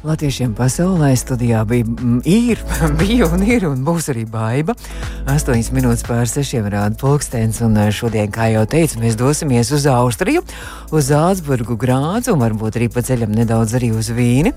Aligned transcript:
Latviešiem 0.00 0.54
pasaulē 0.56 1.10
studijā 1.12 1.60
bija, 1.68 1.84
mm, 1.84 2.22
ir, 2.24 2.58
bija 3.00 3.26
un 3.28 3.42
ir 3.44 3.66
un 3.68 3.82
būs 3.84 4.06
arī 4.08 4.22
baiva. 4.24 4.72
8 5.28 5.74
minūtes 5.76 6.06
pār 6.08 6.24
6 6.24 6.56
rāda 6.72 6.96
pulkstenis, 6.96 7.60
un 7.60 7.76
eh, 7.76 7.90
šodien, 7.92 8.30
kā 8.32 8.48
jau 8.48 8.64
teicu, 8.64 8.96
mēs 9.02 9.18
dosimies 9.20 9.68
uz 9.76 9.84
Austriju, 9.84 10.40
uz 10.88 11.10
Zālesburgu, 11.10 11.76
Grācu 11.76 12.32
un 12.32 12.40
varbūt 12.40 12.78
arī 12.80 12.88
pa 12.88 13.04
ceļam 13.04 13.34
nedaudz 13.36 13.76
arī 13.76 13.92
uz 13.92 14.08
Vīni. 14.16 14.54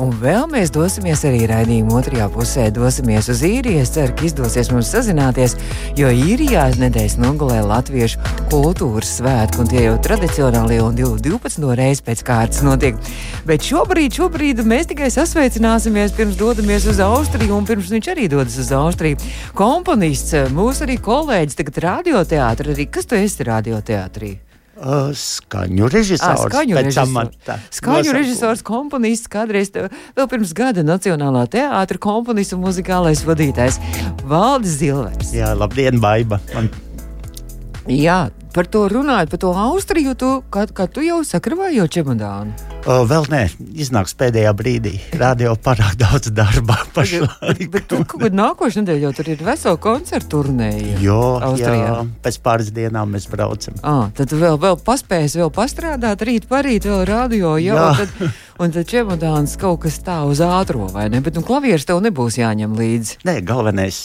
Un 0.00 0.12
vēl 0.20 0.44
mēs 0.48 0.70
dosimies 0.72 1.24
arī 1.28 1.46
raidījuma 1.48 1.98
otrajā 1.98 2.28
pusē, 2.32 2.68
dosimies 2.72 3.28
uz 3.32 3.42
īriju. 3.44 3.80
Es 3.80 3.92
ceru, 3.96 4.12
ka 4.16 4.24
izdosies 4.28 4.70
mums 4.72 4.92
sazināties, 4.92 5.56
jo 5.96 6.08
īrijā 6.08 6.68
nedēļas 6.80 7.18
nogalē 7.20 7.60
Latviešu 7.64 8.20
kultūras 8.52 9.18
svētki, 9.18 9.60
un 9.60 9.72
tie 9.72 9.86
jau 9.86 9.98
tradicionāli 10.04 10.80
un 10.84 10.96
12 10.96 11.76
reizi 11.76 12.04
pēc 12.06 12.24
kārtas 12.28 12.64
notiek. 12.64 12.96
Bet 13.48 13.64
šobrīd, 13.68 14.16
šobrīd 14.16 14.64
mēs 14.64 14.81
tikai 14.90 15.08
sasveicināsimies 15.12 16.14
pirms 16.16 16.38
dodamies 16.40 16.86
uz 16.90 17.00
Austriju, 17.02 17.56
un 17.56 17.66
pirms 17.68 17.90
viņš 17.92 18.08
arī 18.12 18.28
dodas 18.32 18.56
uz 18.60 18.70
Austriju. 18.76 19.18
Komponists, 19.58 20.34
mūsu 20.54 20.86
arī 20.86 20.96
kolēģis, 21.02 21.58
tagad 21.58 21.82
radioteātrī. 21.86 22.88
Kas 22.92 23.08
tu 23.10 23.18
esi 23.18 23.46
radioteātrī? 23.48 24.32
Uh, 24.82 25.12
skaņu 25.14 25.86
režisors. 25.92 26.40
À, 26.42 26.48
skaņu 26.48 26.78
režisors, 26.80 27.58
skaņu 27.76 28.14
režisors 28.16 28.64
komponists, 28.66 29.28
kādreiz 29.30 29.68
vēl 29.70 30.26
pirms 30.32 30.54
gada 30.56 30.82
Nacionālā 30.82 31.44
teātra 31.52 32.00
komponists 32.02 32.56
un 32.56 32.64
muzikālais 32.64 33.22
vadītājs 33.28 33.78
Valdis 34.26 34.80
Zilvers. 34.80 35.30
Jā, 35.36 35.52
labdien, 35.54 36.00
Baiba! 36.02 36.40
Man... 36.56 36.72
Jā, 37.86 38.32
par 38.56 38.66
to 38.72 38.88
runājot, 38.90 39.30
par 39.36 39.44
to 39.44 39.54
Austriju, 39.68 40.18
tu, 40.18 40.36
kā, 40.50 40.66
kā 40.72 40.88
tu 40.90 41.04
jau 41.04 41.20
sakrāvēji 41.26 41.82
jau 41.84 41.90
čemodānu? 42.00 42.71
O, 42.82 42.94
vēl 43.06 43.28
nē, 43.30 43.40
iznāks 43.78 44.14
pēdējā 44.18 44.50
brīdī. 44.58 44.92
Radio 45.20 45.52
pārāk 45.62 45.94
daudz 46.00 46.32
darba 46.34 46.80
pašlaik. 46.96 47.68
Bet 47.70 47.86
kaut 47.92 48.16
kad 48.18 48.34
nākošais 48.34 48.80
nedēļa 48.80 49.04
jau 49.04 49.12
tur 49.14 49.30
ir 49.30 49.44
vesela 49.46 49.78
koncerta 49.82 50.30
turnēja. 50.34 50.96
Jo, 51.04 51.20
Austrijā. 51.46 51.76
jā, 51.78 52.00
pēc 52.24 52.40
pāris 52.42 52.72
dienām 52.74 53.14
mēs 53.14 53.28
braucam. 53.30 53.78
À, 53.86 54.10
tad 54.18 54.34
vēl, 54.34 54.58
vēl 54.64 54.80
paspējas 54.82 55.38
vēl 55.38 55.52
pastrādāt, 55.54 56.26
rīt 56.26 56.48
parīt 56.50 56.88
vēl 56.90 57.06
radio, 57.06 57.54
jau, 57.62 57.78
jā. 57.78 57.86
Tad, 58.02 58.34
un 58.58 58.74
tad 58.74 58.90
čemodāns 58.90 59.54
kaut 59.62 59.84
kas 59.86 60.02
tā 60.02 60.18
uz 60.26 60.42
ātro, 60.42 60.90
vai 60.90 61.06
ne? 61.12 61.22
Bet 61.22 61.38
nu 61.38 61.46
klavieris 61.46 61.86
tev 61.86 62.02
nebūs 62.02 62.40
jāņem 62.42 62.74
līdzi. 62.82 63.22
Nē, 63.28 63.38
galvenais 63.46 64.02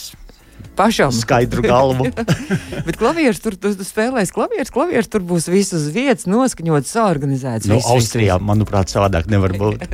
pašam. 0.77 1.11
Skaidru 1.15 1.63
galvu. 1.65 2.07
Bet 2.87 2.99
klavieris 2.99 3.41
tur, 3.43 3.57
tu, 3.59 3.73
tu 3.77 3.87
spēlēs 3.87 4.31
klavieris, 4.35 4.71
klavieris 4.73 5.09
tur 5.11 5.25
būs 5.27 5.49
viss 5.51 5.75
uz 5.77 5.89
vietas, 5.93 6.27
noskaņots, 6.29 6.93
saorganizēts. 6.93 7.69
No, 7.69 7.79
nu, 7.79 7.85
Austrijā, 7.95 8.37
manuprāt, 8.43 8.93
savādāk 8.93 9.29
nevar 9.31 9.55
būt. 9.61 9.87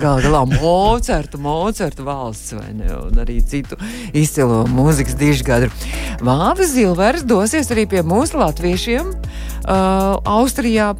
Galu 0.00 0.24
galā 0.28 0.44
Mocertu, 0.52 1.40
Mocertu 1.42 2.06
valsts 2.06 2.54
vai 2.58 2.70
ne, 2.76 2.90
un 3.08 3.24
arī 3.24 3.40
citu 3.44 3.78
izcilo 4.12 4.62
mūzikas 4.70 5.18
dižgadru. 5.20 5.72
Vāvis 6.24 6.74
Zilvers 6.76 7.26
dosies 7.26 7.72
arī 7.74 7.88
pie 7.90 8.04
mūsu 8.06 8.38
latviešiem 8.40 9.10
uh, 9.10 10.20
Austrijā 10.36 10.92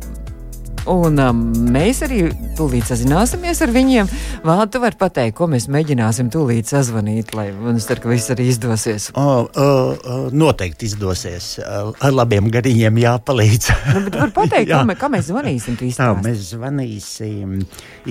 Un 0.91 1.17
um, 1.23 1.43
mēs 1.73 2.03
arī 2.05 2.27
tūlīt 2.59 2.89
sazināsimies 2.91 3.63
ar 3.65 3.73
viņiem. 3.75 4.11
Vēl 4.45 4.65
tu 4.69 4.81
vari 4.83 4.99
pateikt, 5.01 5.37
ko 5.39 5.49
mēs 5.51 5.67
mēģināsim 5.73 6.29
tūlīt 6.33 6.69
sazvanīt, 6.69 7.33
lai 7.37 7.49
mums 7.57 7.89
tur 7.89 8.03
viss 8.11 8.33
arī 8.35 8.51
izdosies. 8.53 9.09
O, 9.17 9.25
o, 9.49 9.65
o, 9.65 10.19
noteikti 10.35 10.89
izdosies. 10.91 11.55
Ar 11.65 12.13
labiem 12.13 12.51
gariņiem 12.53 13.01
jāpalīdz. 13.05 13.71
nu, 13.95 14.05
bet 14.09 14.19
var 14.21 14.35
pateikt, 14.37 14.71
kā, 14.75 14.83
mē, 14.89 14.99
kā 15.01 15.11
mēs 15.13 15.31
zvanīsim? 15.31 15.79
Tā, 15.81 16.11
mēs 16.21 16.51
zvanīsim 16.53 17.57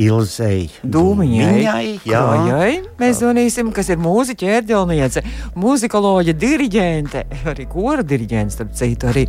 Ilzei 0.01 0.67
Dūmiņai. 0.81 1.83
Krojai. 2.03 2.73
Mēs 3.00 3.19
zvanīsim, 3.22 3.72
kas 3.75 3.89
ir 3.94 4.01
mūziķa 4.01 4.51
ērģelniece, 4.57 5.23
muzikoloģa, 5.59 6.35
diriģente, 6.41 7.25
arī 7.53 7.67
kora 7.69 8.06
diriģente, 8.07 8.57
starp 8.57 8.73
citu 8.78 9.12
arī. 9.12 9.28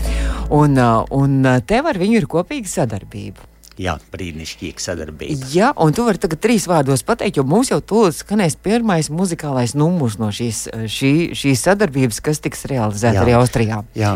Un, 0.54 0.78
uh, 0.78 1.04
un 1.14 1.40
uh, 1.44 1.60
tev 1.66 1.90
ar 1.90 2.00
viņu 2.00 2.22
ir 2.22 2.28
kopīga 2.30 2.70
sadarbība. 2.70 3.33
Jā, 3.80 3.96
brīnišķīga 4.12 4.82
sadarbība. 4.82 5.48
Jā, 5.50 5.72
un 5.82 5.94
tu 5.94 6.04
vari 6.06 6.20
tagad 6.22 6.38
trīs 6.44 6.68
vārdos 6.70 7.02
pateikt, 7.06 7.40
jo 7.40 7.44
mums 7.48 7.72
jau 7.72 7.80
tūlīt 7.82 8.20
skanēs 8.20 8.54
pirmais 8.62 9.08
muzikālais 9.10 9.74
numurs 9.74 10.14
no 10.20 10.28
šīs, 10.34 10.68
šī, 10.90 11.10
šīs 11.34 11.64
sadarbības, 11.66 12.20
kas 12.22 12.38
tiks 12.44 12.62
realizēta 12.70 13.24
arī 13.24 13.34
Austrijā. 13.34 13.80
Jā, 13.98 14.12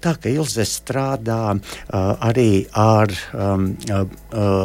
tā 0.00 0.14
ka 0.16 0.32
Ilze 0.32 0.64
strādā 0.68 1.58
arī 1.92 2.64
ar 2.72 3.12
um, 3.36 3.66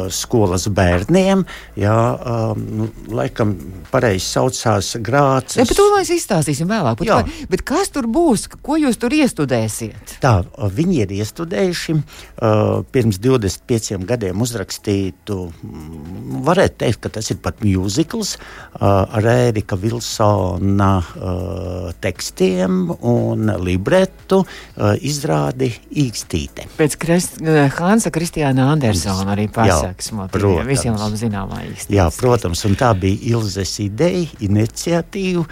skolas 0.08 0.64
bērniem, 0.72 1.44
jā, 1.80 1.98
um, 2.16 2.88
laikam 3.12 3.52
pareizi 3.92 4.24
saucās 4.24 4.94
Grācis. 5.04 5.60
Ja, 5.60 5.68
bet 5.68 5.76
to 5.76 5.90
mēs 5.92 6.14
izstāstīsim 6.16 6.70
vēlāk. 6.70 6.96
Bet, 7.02 7.12
vai, 7.12 7.46
bet 7.52 7.66
kas 7.68 7.92
tur 7.92 8.08
būs, 8.08 8.48
ko 8.64 8.80
jūs 8.80 8.96
tur 9.00 9.12
iestudēsiet? 9.20 10.16
Tā, 10.24 10.38
viņi 10.80 11.02
ir 11.04 11.14
iestudējuši 11.20 11.98
uh, 12.00 12.80
pirms 12.94 13.20
25 13.20 14.00
gadiem 14.08 14.29
gadiem 14.30 14.42
uzrakstītu, 14.42 15.50
mm, 15.62 16.42
varētu 16.46 16.78
teikt, 16.78 17.00
ka 17.02 17.08
tas 17.08 17.30
ir 17.30 17.38
pat 17.42 17.60
mūzikls 17.62 18.36
uh, 18.38 19.06
ar 19.10 19.24
Ērika 19.26 19.76
Vilsona 19.76 20.98
uh, 21.00 21.90
tekstiem 22.00 22.90
un 23.00 23.50
libretu 23.60 24.44
uh, 24.44 24.94
izrādi 25.00 25.72
Īkstīte. 25.90 26.68
Pēc 26.78 26.96
Krist, 27.00 27.40
Hansa 27.78 28.10
Kristiāna 28.10 28.70
Andersona 28.72 29.34
arī 29.34 29.48
pasakas, 29.50 30.12
protams. 30.30 30.68
Visiem 30.68 30.96
labi 30.96 31.18
zināmā 31.18 31.64
īstenībā. 31.66 31.96
Jā, 31.96 32.08
protams, 32.14 32.64
un 32.64 32.76
tā 32.78 32.92
bija 32.94 33.34
Ilzes 33.34 33.78
ideja, 33.82 34.28
iniciatīva, 34.40 35.46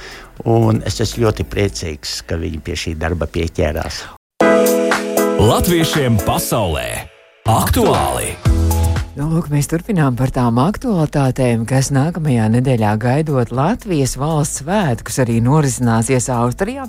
un 0.47 0.83
es 0.87 1.01
esmu 1.03 1.27
ļoti 1.27 1.49
priecīgs, 1.49 2.23
ka 2.29 2.39
viņi 2.39 2.63
pie 2.63 2.79
šī 2.79 2.95
darba 2.99 3.27
pieķērās. 3.31 4.05
Latviešiem 5.39 6.19
pasaulē 6.27 6.89
aktuāli! 7.49 8.58
Nu, 9.19 9.25
lūk, 9.33 9.49
mēs 9.51 9.67
turpinām 9.67 10.15
par 10.15 10.31
tām 10.31 10.61
aktualitātēm, 10.63 11.65
kas 11.67 11.89
nākamajā 11.91 12.45
nedēļā 12.55 12.93
gaidot 13.03 13.51
Latvijas 13.51 14.13
valsts 14.15 14.61
svētkus 14.63 15.19
arī 15.25 15.41
norisināsies 15.43 16.29
Austrijā. 16.31 16.85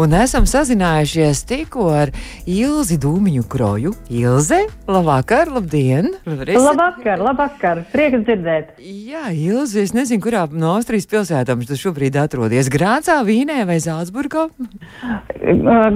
Un 0.00 0.16
esam 0.16 0.46
sazinājušies 0.48 1.44
tikko 1.50 1.90
ar 1.92 2.14
Ilzi 2.48 2.96
Dūmiņu 3.02 3.44
kroju. 3.52 3.92
Ilze, 4.08 4.62
labvakar, 4.88 5.52
labdien! 5.58 6.14
Labvakar, 6.24 7.20
labvakar! 7.20 7.84
Prieks 7.92 8.24
dzirdēt! 8.24 8.78
Jā, 8.80 9.28
Ilze, 9.36 9.84
es 9.84 9.92
nezinu, 9.92 10.24
kurā 10.24 10.46
no 10.48 10.72
Austrijas 10.78 11.10
pilsētām 11.12 11.68
tu 11.68 11.76
šobrīd 11.76 12.16
atrodies. 12.16 12.72
Grācā, 12.72 13.20
Vīnē 13.28 13.66
vai 13.68 13.76
Zālesburgā? 13.84 14.48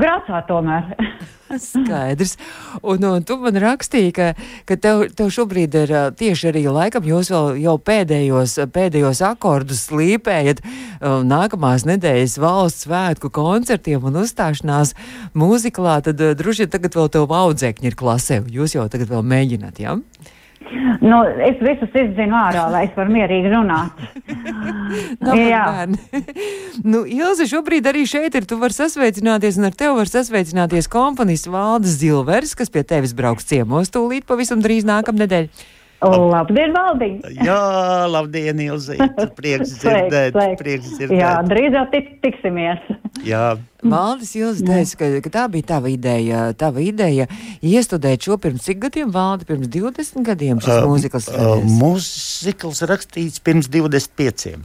Grācā 0.05 0.45
tomēr. 0.53 0.99
Skaidrs. 1.73 2.37
Un, 2.83 3.05
un 3.09 3.27
tu 3.27 3.37
man 3.43 3.59
rakstīji, 3.63 4.13
ka, 4.17 4.29
ka 4.69 4.79
tev, 4.81 5.05
tev 5.17 5.31
šobrīd 5.35 5.77
ir 5.83 5.95
tieši 6.19 6.51
arī 6.53 6.65
laikam, 6.69 7.07
jūs 7.07 7.33
vēl 7.33 7.63
jau 7.63 7.77
pēdējos, 7.83 8.59
pēdējos 8.75 9.23
akordus 9.27 9.87
slīpējat 9.89 10.63
nākamās 11.03 11.87
nedēļas 11.89 12.39
valsts 12.43 12.87
svētku 12.87 13.33
koncertiem 13.35 14.05
un 14.09 14.23
uzstāšanās 14.23 14.95
mūziklā, 15.39 16.01
tad 16.07 16.23
vien 16.23 16.71
tagad 16.73 16.99
vēl 16.99 17.11
tev 17.13 17.35
audzēkņi 17.43 17.91
ir 17.91 17.99
klasē, 17.99 18.43
jūs 18.53 18.77
jau 18.77 18.89
tagad 18.93 19.13
vēl 19.13 19.27
mēģināt, 19.35 19.83
jā? 19.83 19.97
Ja? 19.97 20.31
Nu, 21.03 21.19
es 21.43 21.59
visus 21.61 21.91
izzinu 21.99 22.37
ārā, 22.39 22.69
lai 22.73 22.85
es 22.87 22.95
varu 22.97 23.13
mierīgi 23.13 23.51
runāt. 23.53 23.99
Jā, 25.53 25.87
nu, 26.93 27.03
Ilze, 27.09 27.49
šobrīd 27.51 27.89
arī 27.91 28.07
šeit 28.09 28.37
ir. 28.39 28.47
Tu 28.49 28.59
vari 28.61 28.77
sasveicināties, 28.77 29.59
un 29.61 29.69
ar 29.71 29.77
tevi 29.77 29.99
var 29.99 30.11
sasveicināties 30.11 30.91
komponists 30.93 31.51
Valdis 31.53 31.99
Zilvers, 32.03 32.57
kas 32.59 32.73
pie 32.73 32.85
tevis 32.87 33.15
brauks 33.17 33.49
ciemos 33.51 33.93
tūlīt 33.93 34.29
pavisam 34.29 34.65
drīz 34.65 34.89
nākamnedēļ. 34.89 35.49
Labdien, 36.03 36.73
Valdiņ! 36.75 37.19
Jā, 37.47 37.59
labdien, 38.11 38.59
Ilzi! 38.65 38.97
Prieks 39.39 39.77
dzirdēt, 39.79 40.35
prieks 40.59 40.97
dzirdēt. 40.97 41.19
Jā, 41.21 41.37
drīz 41.47 41.77
jau 41.77 41.85
tik, 41.93 42.09
tiksimies. 42.25 42.83
Jā. 43.27 43.53
Valdis 43.83 44.33
Ilzi 44.39 44.67
teica, 44.67 44.99
ka, 44.99 45.09
ka 45.25 45.33
tā 45.35 45.45
bija 45.51 45.69
tava 45.75 45.91
ideja, 45.91 46.43
tava 46.59 46.83
ideja 46.83 47.27
iestudēt 47.63 48.27
šo 48.27 48.39
pirms 48.43 48.67
cik 48.67 48.83
gadiem, 48.85 49.11
Valdi, 49.15 49.47
pirms 49.47 49.71
20 49.71 50.27
gadiem 50.27 50.63
šis 50.63 50.75
uh, 50.75 50.87
mūzikls? 50.91 51.29
Uh, 51.31 51.65
mūzikls 51.81 52.83
rakstīts 52.91 53.43
pirms 53.43 53.71
25. 53.71 54.57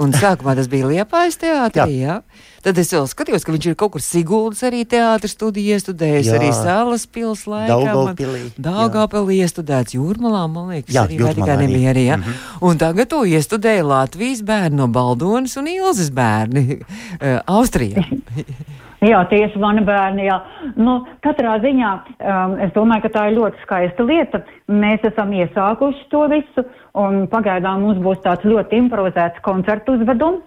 Un 0.00 0.16
sākumā 0.16 0.56
tas 0.58 0.68
bija 0.72 0.88
Liepājas 0.88 1.40
teātrī, 1.40 2.00
jā. 2.00 2.20
jā? 2.20 2.46
Tad 2.68 2.78
es 2.82 2.92
vēl 2.92 3.08
skatījos, 3.08 3.46
ka 3.48 3.54
viņš 3.54 3.66
ir 3.70 3.76
kaut 3.80 3.94
kur 3.96 4.04
Siguldas 4.04 4.60
arī 4.68 4.84
teātris 4.84 5.32
studiju 5.32 5.78
iestudējis, 5.78 6.28
jā. 6.28 6.36
arī 6.36 6.52
Salas 6.52 7.06
pils 7.08 7.46
laikā. 7.48 7.72
Daugavpilī. 7.72 8.42
Daugavpilī 8.60 9.40
iestudēts 9.46 9.96
Jūrmalā, 9.96 10.44
man 10.52 10.74
liekas, 10.74 10.92
jā, 10.94 11.06
arī 11.08 11.22
arī. 11.24 11.56
nebija 11.64 11.94
arī, 11.94 12.06
jā. 12.10 12.16
Mm 12.20 12.22
-hmm. 12.22 12.68
Un 12.68 12.78
tagad 12.78 13.08
to 13.08 13.24
iestudēja 13.24 13.88
Latvijas 13.88 14.42
bērni 14.42 14.76
no 14.76 14.86
Baldonas 14.86 15.56
un 15.56 15.66
Ilzes 15.66 16.10
bērni 16.10 16.66
uh, 16.78 17.40
Austrijā. 17.46 17.88
Latvijā. 17.88 18.44
Jā, 18.98 19.20
tieši 19.30 19.60
mani 19.62 19.84
bērni. 19.86 20.24
Jā. 20.26 20.40
Nu, 20.74 21.04
katrā 21.22 21.54
ziņā 21.62 21.90
um, 22.18 22.56
es 22.64 22.72
domāju, 22.74 23.04
ka 23.04 23.12
tā 23.14 23.26
ir 23.28 23.36
ļoti 23.36 23.62
skaista 23.62 24.02
lieta. 24.02 24.40
Mēs 24.66 25.04
esam 25.06 25.30
iesākuši 25.38 26.08
to 26.10 26.24
visu, 26.32 26.64
un 26.98 27.28
pagaidām 27.30 27.84
mums 27.86 28.00
būs 28.02 28.18
tāds 28.24 28.42
ļoti 28.48 28.80
improvizēts 28.82 29.44
koncertu 29.46 29.94
uzvedums. 29.94 30.42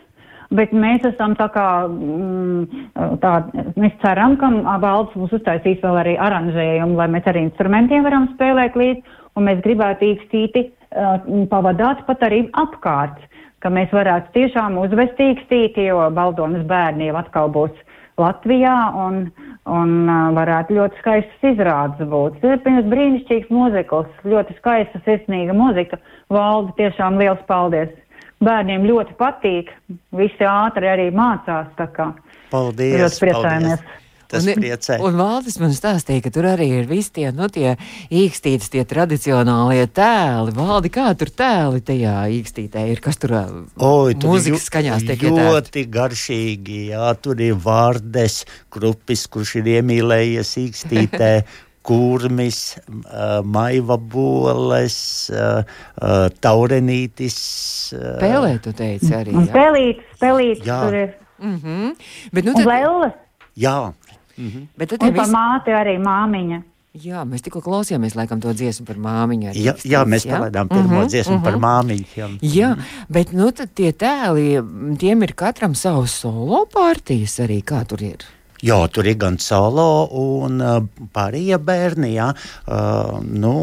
Bet 0.52 0.74
mēs 0.76 1.06
esam 1.08 1.32
tā 1.40 1.48
kā, 1.54 1.66
mm, 1.88 2.82
tā, 3.24 3.34
mēs 3.80 3.94
ceram, 4.02 4.36
ka 4.40 4.50
valsts 4.84 5.16
mums 5.16 5.32
uztaisīs 5.38 5.80
vēl 5.84 6.00
arī 6.02 6.16
aranžējumu, 6.20 6.98
lai 7.00 7.08
mēs 7.14 7.30
ar 7.32 7.40
instrumentiem 7.40 8.04
varam 8.04 8.28
spēlēt 8.34 8.76
līdzi, 8.76 9.16
un 9.40 9.48
mēs 9.48 9.62
gribētu 9.64 10.10
īkstīti 10.10 10.66
uh, 10.68 11.24
pavadāt 11.54 12.04
pat 12.10 12.26
arī 12.28 12.42
apkārt, 12.60 13.24
ka 13.64 13.72
mēs 13.72 13.96
varētu 13.96 14.34
tiešām 14.36 14.76
uzvest 14.82 15.24
īkstīti, 15.24 15.88
jo 15.88 16.04
Baldonas 16.12 16.68
bērni 16.68 17.08
jau 17.08 17.16
atkal 17.22 17.48
būs 17.56 17.72
Latvijā 18.20 18.76
un, 19.06 19.24
un 19.72 19.98
uh, 20.04 20.30
varētu 20.36 20.76
ļoti 20.82 21.00
skaistas 21.00 21.50
izrādes 21.54 22.12
būt. 22.12 22.42
Tas 22.44 22.58
ir 22.58 22.64
pirms 22.68 22.92
brīnišķīgs 22.92 23.56
muzikls, 23.56 24.12
ļoti 24.28 24.60
skaista, 24.60 25.00
sirsnīga 25.08 25.56
muzika. 25.56 26.04
Valdi 26.28 26.76
tiešām 26.84 27.24
liels 27.24 27.40
paldies! 27.48 27.96
Bērniem 28.44 28.86
ļoti 28.90 29.18
patīk. 29.20 29.72
Visi 30.18 30.48
ātri 30.48 30.92
arī 30.92 31.10
mācās. 31.16 31.74
Paldies! 32.52 33.02
Ļoti 33.02 33.26
priecājamies! 33.26 33.82
Paldies. 33.82 34.00
Tas 34.32 34.46
un, 34.48 34.56
priecē. 34.56 34.98
un 35.04 35.18
Valdis 35.20 35.58
man 35.60 35.74
stāstīja, 35.76 36.24
ka 36.24 36.32
tur 36.32 36.46
arī 36.54 36.70
ir 36.80 36.86
visi 36.88 37.12
tie, 37.18 37.26
nu, 37.36 37.50
tie 37.52 37.74
īkstītas, 38.16 38.70
tie 38.72 38.86
tradicionālie 38.88 39.84
tēli. 39.92 40.54
Valdi, 40.56 40.92
kā 40.94 41.10
tur 41.20 41.34
tēli 41.36 41.82
tajā 41.84 42.16
īkstītē 42.38 42.86
ir? 42.94 43.02
Kas 43.04 43.20
tur 43.20 43.36
Oi, 43.36 44.16
tur 44.16 44.32
mūzikas 44.32 44.70
skaņās 44.70 45.04
tiek 45.10 45.26
ļoti 45.28 45.42
ietērti? 45.42 45.84
garšīgi, 45.98 46.80
jā, 46.94 47.12
tur 47.20 47.44
ir 47.44 47.60
vārdes, 47.60 48.46
krupis, 48.72 49.26
kurš 49.32 49.58
ir 49.60 49.74
iemīlējies 49.76 50.56
īkstītē. 50.64 51.34
kurmis, 51.82 52.78
uh, 52.88 53.42
maiva 53.44 53.98
boles, 53.98 54.98
uh, 55.34 55.62
uh, 56.02 56.28
taurenītis. 56.44 57.38
Uh, 57.96 58.18
Pēlē, 58.22 58.56
tu 58.64 58.74
teici 58.78 59.14
arī. 59.18 59.36
Jā. 59.36 59.48
Pelītis, 59.56 60.18
pelītis 60.22 60.68
jā. 60.68 60.82
tur 60.86 60.98
ir. 61.04 61.14
Mm 61.42 61.60
-hmm. 61.64 61.96
Bet, 62.32 62.46
nu, 62.46 62.54
tad... 62.54 62.66
Un 62.66 62.72
lelles. 62.74 63.14
Jā. 63.58 63.94
Mm 64.38 64.50
-hmm. 64.50 64.68
Bet 64.78 64.90
tad 64.90 65.04
ir 65.04 65.14
visi... 65.14 65.32
māte 65.32 65.72
arī 65.74 65.98
māmiņa. 66.00 66.62
Jā, 66.92 67.22
mēs 67.24 67.40
tikko 67.40 67.62
klausījāmies 67.64 68.18
laikam, 68.20 68.42
to 68.44 68.52
dziesmu 68.52 68.84
par 68.86 68.98
māmiņu. 69.00 69.54
Jā, 69.56 69.78
jā, 69.88 70.02
mēs 70.04 70.26
palaidām 70.28 70.68
pirmo 70.68 70.90
mm 70.90 70.98
-hmm, 70.98 71.08
dziesmu 71.08 71.34
mm 71.34 71.40
-hmm. 71.40 71.44
par 71.44 71.54
mhm. 71.54 71.66
māmiņu. 71.66 72.06
Jā, 72.16 72.28
jā 72.42 72.76
bet 73.08 73.32
nu, 73.32 73.52
tie 73.52 73.94
tēli, 73.94 74.98
tiem 75.00 75.24
ir 75.24 75.34
katram 75.34 75.76
savs 75.76 76.12
solo 76.12 76.66
partijas 76.74 77.40
arī, 77.40 77.64
kā 77.64 77.86
tur 77.86 78.04
ir. 78.04 78.26
Jā, 78.62 78.78
tur 78.94 79.08
ir 79.10 79.16
gan 79.18 79.40
solo 79.42 80.06
un 80.22 80.62
uh, 80.62 80.76
pārējie 81.16 81.58
bērni. 81.66 82.12
Jā, 82.14 82.28
uh, 82.32 83.18
nu, 83.26 83.54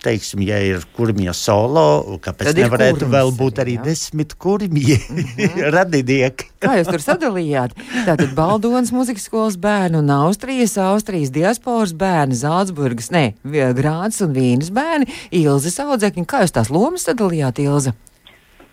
teiksim, 0.00 0.40
ja 0.46 0.62
ir 0.64 0.86
kurmija 0.96 1.34
solo, 1.36 2.16
kāpēc 2.24 2.54
Tad 2.54 2.60
nevarētu 2.62 3.02
kurmis, 3.02 3.12
vēl 3.12 3.32
būt 3.36 3.60
arī 3.60 3.74
jā. 3.76 3.84
desmit 3.90 4.32
kurmiji 4.40 4.96
mm 5.02 5.26
-hmm. 5.26 5.66
radinieki? 5.74 6.48
Kā 6.64 6.78
jūs 6.80 6.88
tur 6.88 7.04
sadalījāt? 7.04 7.76
Tātad 8.06 8.32
Baldonas 8.34 8.92
muzikas 8.96 9.28
skolas 9.28 9.60
bērni 9.60 10.00
un 10.00 10.10
Austrijas, 10.10 10.78
Austrijas 10.78 11.30
diasporas 11.30 11.92
bērni, 11.92 12.34
Zālesburgas, 12.34 13.10
ne, 13.12 13.34
Grāns 13.44 14.24
un 14.24 14.32
Vīnas 14.32 14.72
bērni, 14.72 15.06
Ilzas 15.30 15.78
audzekņi. 15.84 16.24
Kā 16.24 16.40
jūs 16.46 16.56
tās 16.56 16.72
lomas 16.72 17.04
sadalījāt, 17.04 17.60
Ilza? 17.60 17.92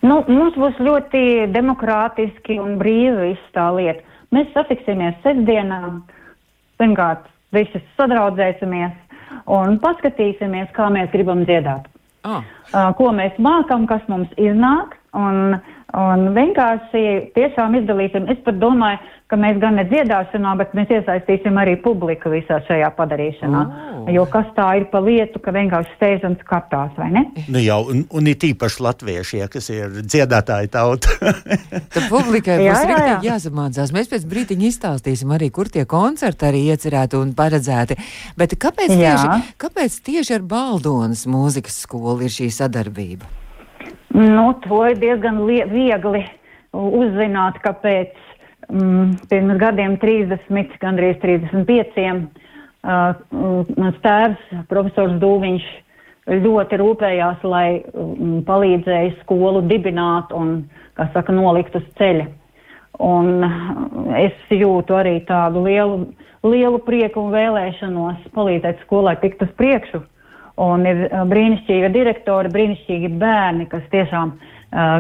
Nu, 0.04 0.24
mums 0.28 0.56
būs 0.56 0.80
ļoti 0.80 1.52
demokrātiski 1.52 2.60
un 2.60 2.78
brīvi 2.80 3.30
viss 3.34 3.54
tā 3.56 3.68
lieta. 3.76 4.13
Mēs 4.34 4.50
satiksimies 4.56 5.20
sestdienā, 5.26 5.80
pirmkārt, 6.82 7.28
visi 7.54 7.82
sadraudzēsimies 8.00 8.96
un 9.54 9.78
paskatīsimies, 9.84 10.72
kā 10.76 10.90
mēs 10.94 11.12
gribam 11.14 11.44
dziedāt. 11.48 11.86
Oh. 12.24 12.42
Uh, 12.72 12.90
ko 12.98 13.12
mēs 13.14 13.36
mākam, 13.44 13.86
kas 13.90 14.04
mums 14.10 14.32
iznāk, 14.40 14.96
un, 15.14 15.58
un 15.94 16.30
vienkārši 16.36 17.04
tiešām 17.36 17.78
izdalīsim. 17.82 18.26
Es 18.32 18.40
pat 18.46 18.58
domāju, 18.62 19.02
ka 19.32 19.38
mēs 19.40 19.58
gan 19.62 19.78
ne 19.80 19.86
dziedāšanā, 19.90 20.54
bet 20.60 20.74
mēs 20.78 20.92
iesaistīsim 20.94 21.58
arī 21.58 21.74
publiku 21.82 22.30
visā 22.34 22.60
šajā 22.68 22.90
padarīšanā. 22.98 23.62
Oh. 23.64 24.10
Jo 24.14 24.26
kas 24.30 24.50
tā 24.58 24.68
ir 24.78 24.88
pa 24.92 25.02
lietu, 25.04 25.42
ka 25.42 25.54
vienkārši 25.56 25.96
steidz 25.96 26.28
un 26.28 26.38
skatās, 26.42 26.94
vai 27.00 27.10
ne? 27.16 27.24
Nu 27.54 27.62
jau, 27.64 27.80
un, 27.94 28.04
un 28.14 28.30
ir 28.30 28.38
tīpaši 28.42 28.84
latvieši, 28.86 29.40
ja, 29.42 29.50
kas 29.52 29.70
ir 29.74 30.00
dziedātāji 30.02 30.72
tauta. 30.74 31.18
Tad 31.94 32.10
publikai 32.12 32.60
būs 32.62 32.68
jā, 32.68 32.80
jā, 32.90 33.04
jā. 33.10 33.20
jāsamācās. 33.32 33.94
Mēs 33.96 34.12
pēc 34.12 34.28
brītiņa 34.30 34.70
izstāstīsim 34.70 35.34
arī, 35.34 35.50
kur 35.56 35.72
tie 35.74 35.88
koncerti 35.90 36.50
arī 36.50 36.66
iecerēti 36.74 37.18
un 37.22 37.34
paredzēti. 37.38 37.98
Bet 38.38 38.58
kāpēc 38.62 38.94
jā. 38.94 39.16
tieši, 39.16 39.56
kāpēc 39.62 40.02
tieši 40.10 40.38
ar 40.38 40.50
Baldonas 40.54 41.26
mūzikas 41.30 41.82
skolu 41.88 42.28
ir 42.28 42.34
šī 42.34 42.52
sadarbība? 42.54 43.43
Nu, 44.14 44.54
to 44.62 44.84
ir 44.92 45.00
diezgan 45.02 45.40
viegli 45.48 46.22
uzzināt, 46.74 47.58
kāpēc 47.64 48.14
mm, 48.70 49.16
pirms 49.32 49.58
gadiem 49.62 49.98
30, 50.02 50.76
gandrīz 50.82 51.18
35. 51.24 52.06
Uh, 52.84 53.64
mans 53.80 53.98
tēvs, 54.04 54.44
profesors 54.70 55.16
Dūviņš, 55.22 55.66
ļoti 56.44 56.80
rūpējās, 56.80 57.44
lai 57.48 57.68
um, 57.96 58.42
palīdzēja 58.46 59.16
skolu 59.24 59.64
dibināt 59.68 60.34
un, 60.36 60.66
kā 61.00 61.08
saka, 61.16 61.34
nolikt 61.34 61.76
uz 61.80 61.86
ceļa. 61.98 62.28
Un 63.02 63.42
es 64.20 64.36
jūtu 64.54 64.94
arī 64.94 65.18
tādu 65.26 65.64
lielu, 65.66 66.04
lielu 66.46 66.80
prieku 66.86 67.24
un 67.24 67.34
vēlēšanos 67.34 68.30
palīdzēt 68.36 68.84
skolai 68.86 69.16
tikt 69.24 69.42
uz 69.48 69.54
priekšu. 69.58 70.04
Un 70.62 70.86
ir 70.86 71.08
brīnišķīga 71.10 71.90
direktora, 71.94 72.52
brīnišķīgi 72.54 73.10
bērni, 73.18 73.66
kas 73.72 73.86
tiešām 73.90 74.36
uh, 74.38 75.00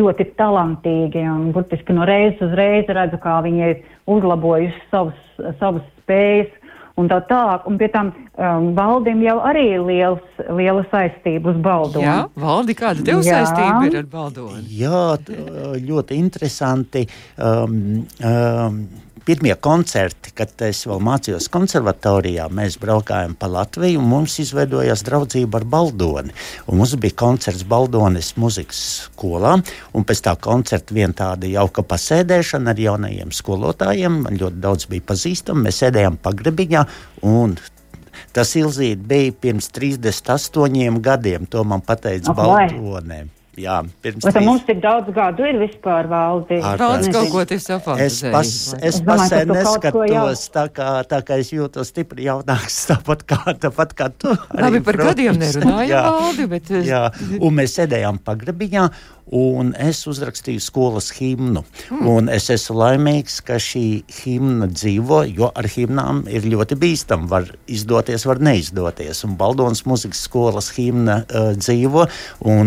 ļoti 0.00 0.30
talantīgi 0.38 1.26
un 1.28 1.50
burtiski 1.52 1.96
no 1.96 2.06
reizes 2.08 2.40
uz 2.46 2.56
reizi 2.56 2.96
redzu, 2.96 3.20
kā 3.20 3.40
viņi 3.44 3.66
ir 3.68 3.82
uzlabojuši 4.10 4.80
savus, 4.90 5.20
savus 5.60 5.84
spējas 6.02 6.52
un 7.00 7.08
tā 7.10 7.20
tālāk. 7.28 7.66
Un 7.68 7.78
pie 7.80 7.88
tam 7.92 8.12
um, 8.14 8.70
valdim 8.76 9.22
jau 9.24 9.38
arī 9.44 9.64
ir 9.76 9.86
liels, 9.86 10.42
liela 10.48 10.84
saistība 10.92 11.52
uz 11.52 11.62
Baldoni. 11.64 12.06
Jā, 12.06 12.18
valdi, 12.40 12.76
kāda 12.78 13.06
tev 13.06 13.24
Jā. 13.24 13.40
saistība 13.40 13.88
ir 13.88 13.98
ar 14.02 14.10
Baldoni? 14.12 14.66
Jā, 14.78 15.06
ļoti 15.84 16.20
interesanti. 16.20 17.06
Um, 17.36 18.04
um, 18.24 18.84
pirmie 19.26 19.54
koncerti, 19.60 20.32
kad 20.36 20.52
es 20.66 20.84
vēl 20.88 21.00
mācījos 21.04 21.48
konservatorijā, 21.52 22.46
mēs 22.52 22.78
braukājām 22.82 23.36
pa 23.40 23.48
Latviju 23.50 24.00
un 24.02 24.08
mums 24.10 24.38
izveidojās 24.42 25.04
draudzība 25.06 25.60
ar 25.60 25.68
Baldoni. 25.74 26.34
Un 26.68 26.80
mums 26.80 26.94
bija 27.00 27.16
koncerts 27.24 27.66
Baldonis 27.68 28.34
muzikas 28.40 28.82
skolā, 29.08 29.56
un 29.94 30.08
pēc 30.08 30.24
tā 30.28 30.36
koncerta 30.48 30.96
vien 30.96 31.14
tāda 31.16 31.50
jauka 31.50 31.84
pasēdēšana 31.94 32.74
ar 32.74 32.82
jaunajiem 32.86 33.32
skolotājiem. 33.34 34.24
Man 34.26 34.40
ļoti 34.40 34.60
daudz 34.64 34.90
bija 34.90 35.08
pazīstami. 35.12 35.68
Mēs 35.68 35.80
sēdējām 35.84 36.20
pagrebiņā 36.24 36.84
un 37.30 37.56
Tas 38.34 38.50
ilzīt 38.58 39.02
bija 39.06 39.30
pirms 39.44 39.68
38 39.74 40.98
gadiem. 41.02 41.46
To 41.50 41.62
man 41.66 41.82
teica 41.86 42.34
Baltonē. 42.34 43.24
Jā, 43.60 43.76
pirms 44.02 44.24
tam 44.34 44.46
mums 44.48 44.64
tik 44.66 44.80
daudz 44.82 45.10
gadu 45.14 45.44
ir 45.46 45.58
vispār 45.60 46.08
valdi. 46.10 46.58
Daudz 46.80 47.06
kaut 47.14 47.30
ko 47.30 47.44
tas 47.46 47.68
Es, 48.02 48.16
pas, 48.34 48.50
es 48.82 48.98
pasē 49.06 49.44
neskatos, 49.46 50.46
tā 50.54 50.64
kā, 50.74 50.88
tā 51.06 51.20
kā 51.26 51.38
es 51.42 51.52
jūtos 51.54 51.92
stipri 51.92 52.26
jaunāks, 52.26 52.80
tāpat 52.90 53.22
kā, 53.30 53.40
tāpat 53.62 53.94
kā 53.98 54.10
tu. 54.10 54.34
Labi, 54.58 54.82
par 54.82 54.98
protams. 54.98 55.12
gadiem 55.12 55.38
nerunājam 55.42 56.08
valdi, 56.18 56.48
bet. 56.50 56.72
Jā, 56.88 57.04
un 57.38 57.54
mēs 57.60 57.76
sēdējām 57.78 58.18
pagrabiņā, 58.26 58.88
un 59.32 59.72
es 59.80 60.04
uzrakstīju 60.08 60.62
skolas 60.62 61.10
himnu. 61.16 61.64
Mm. 61.90 62.28
Es 62.34 62.50
esmu 62.52 62.76
laimīgs, 62.80 63.40
ka 63.46 63.56
šī 63.62 64.04
himna 64.20 64.68
dzīvo, 64.72 65.22
jo 65.32 65.50
ar 65.56 65.68
himnām 65.70 66.24
ir 66.30 66.46
ļoti 66.50 66.76
bīstami. 66.80 67.28
Var 67.30 67.48
izdoties, 67.70 68.26
var 68.28 68.42
neizdoties. 68.44 69.24
Un 69.26 69.36
Baldonas 69.40 69.84
muzikas 69.88 70.24
skolas 70.28 70.70
himna 70.76 71.22
uh, 71.24 71.52
dzīvo. 71.56 72.06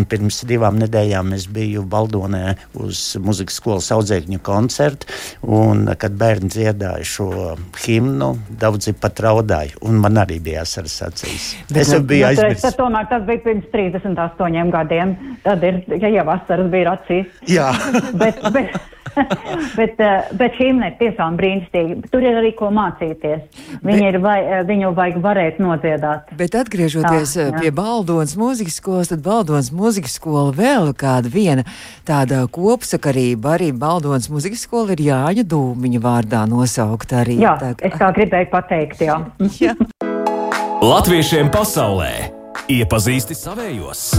Pirms 0.08 0.42
divām 0.48 0.78
nedēļām 0.82 1.34
es 1.36 1.46
biju 1.52 1.84
Baldonē 1.88 2.56
uz 2.80 3.02
muzikas 3.22 3.58
skolas 3.60 3.90
audzēkņu 3.94 4.40
koncertu. 4.44 5.08
Un, 5.46 5.86
kad 5.98 6.16
bērni 6.18 6.50
dziedāja 6.52 7.06
šo 7.06 7.30
himnu, 7.84 8.32
daudzi 8.60 8.94
pat 8.98 9.20
raudāja. 9.24 9.78
Un 9.86 10.00
man 10.02 10.18
arī 10.20 10.40
bija 10.42 10.64
asaras 10.66 10.98
acīs. 11.06 11.52
Es 11.70 11.92
jau 11.94 12.02
biju 12.02 12.24
nu, 12.24 12.30
aizmirsis. 12.32 12.76
Tomēr 12.78 13.08
tas 13.10 13.24
bija 13.28 13.44
pirms 13.46 13.70
38 13.72 14.72
gadiem. 14.74 15.14
Tad 15.44 15.64
ir 15.66 15.80
ja 16.02 16.10
jau 16.18 16.26
asaras 16.48 16.70
bija 16.72 16.94
acīs. 16.96 17.26
Jā. 17.48 17.72
bet, 18.20 18.40
bet, 18.52 18.72
bet, 19.78 20.00
eh, 20.00 20.30
bet 20.38 20.56
himna 20.58 20.90
ir 20.90 20.96
tiešām 21.00 21.36
brīnišķīga. 21.38 22.08
Tur 22.12 22.24
ir 22.24 22.38
arī 22.40 22.52
ko 22.56 22.70
mācīties. 22.74 23.44
Viņi 23.84 24.00
bet, 24.00 24.08
ir, 24.08 24.18
vai, 24.24 24.38
eh, 24.44 24.62
viņu 24.68 24.92
vajag 24.96 25.20
varēt 25.24 25.60
nodziedāt. 25.62 26.32
Bet 26.38 26.56
atgriežoties 26.58 27.34
tā, 27.36 27.48
jā. 27.50 27.60
pie 27.60 27.72
Baldonas 27.74 28.34
mūzikas 28.38 28.78
skolas, 28.80 29.12
tad 29.12 29.22
Baldonas 29.24 29.70
mūzikas 29.74 30.16
skola 30.20 30.54
vēl 30.56 30.92
kāda 30.98 31.32
viena 31.32 31.66
tāda 32.08 32.44
kopsakarība. 32.48 33.58
Arī 33.58 33.72
Baldonas 33.76 34.30
mūzikas 34.32 34.64
skola 34.64 34.96
ir 34.96 35.04
Jāņa 35.10 35.44
Dūmiņa 35.48 36.02
vārdā 36.04 36.44
nosaukta 36.48 37.22
arī. 37.24 37.40
Jā, 37.44 37.58
tā, 37.60 37.74
es 37.84 37.96
tā 38.00 38.12
gribēju 38.16 38.52
pateikt, 38.54 39.04
jā. 39.04 39.20
jā. 39.64 39.76
Latviešiem 40.78 41.50
pasaulē 41.50 42.12
iepazīsti 42.70 43.34
savējos! 43.34 44.12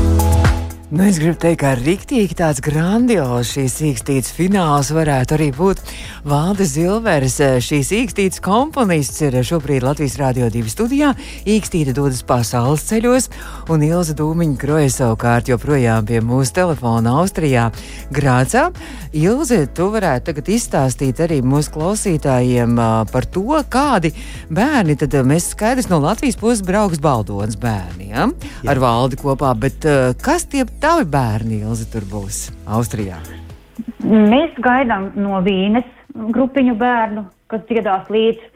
Nu, 0.90 1.04
es 1.06 1.20
gribu 1.22 1.38
teikt, 1.38 1.60
ka 1.62 1.76
rīktīgi 1.78 2.34
tāds 2.34 2.64
grandios 2.66 3.52
šīs 3.54 3.76
īkstītas 3.92 4.32
fināls 4.34 4.88
varētu 4.90 5.36
arī 5.36 5.50
būt 5.54 5.84
Valdis 6.26 6.72
Zilveris. 6.74 7.36
Šīs 7.62 7.92
īkstītas 7.94 8.42
komponists 8.42 9.22
ir 9.22 9.38
šobrīd 9.46 9.86
Latvijas 9.86 10.18
Rādio 10.18 10.48
2 10.50 10.74
studijā. 10.74 11.12
Īkstīta 11.46 11.94
dodas 11.94 12.24
pasaules 12.26 12.88
ceļos, 12.90 13.30
un 13.70 13.86
Ilza 13.86 14.16
Dūmiņa 14.18 14.58
kroja 14.64 14.90
savukārt 14.96 15.52
joprojām 15.54 16.08
pie 16.10 16.24
mūsu 16.26 16.56
telefona 16.58 17.20
Austrijā, 17.22 17.68
Grācā. 18.10 18.72
Ilze, 19.14 19.62
tu 19.70 19.92
varētu 19.94 20.32
tagad 20.32 20.50
izstāstīt 20.56 21.22
arī 21.22 21.44
mūsu 21.46 21.76
klausītājiem 21.78 22.74
uh, 22.82 23.06
par 23.14 23.30
to, 23.30 23.62
kādi 23.70 24.16
bērni 24.50 24.98
tad 24.98 25.14
uh, 25.22 25.22
mēs 25.22 25.52
skaidrs 25.54 25.90
no 25.94 26.02
Latvijas 26.02 26.42
puses 26.42 26.66
brauks 26.66 27.02
baldonas 27.02 27.58
bērni 27.62 28.10
ja? 28.10 28.26
Ar 28.70 28.82
valdi 28.82 29.18
kopā, 29.22 29.54
bet 29.58 29.86
kas 30.22 30.46
tie 30.50 30.66
tavi 30.82 31.06
bērni, 31.10 31.62
Ilzi, 31.66 31.88
tur 31.92 32.06
būs 32.08 32.48
Austrijā? 32.68 33.20
Mēs 34.04 34.56
gaidām 34.64 35.12
no 35.20 35.42
Vīnes 35.46 35.88
grupiņu 36.16 36.76
bērnu, 36.80 37.26
kas 37.52 37.66
dziedās 37.70 38.10
līdzi. 38.12 38.48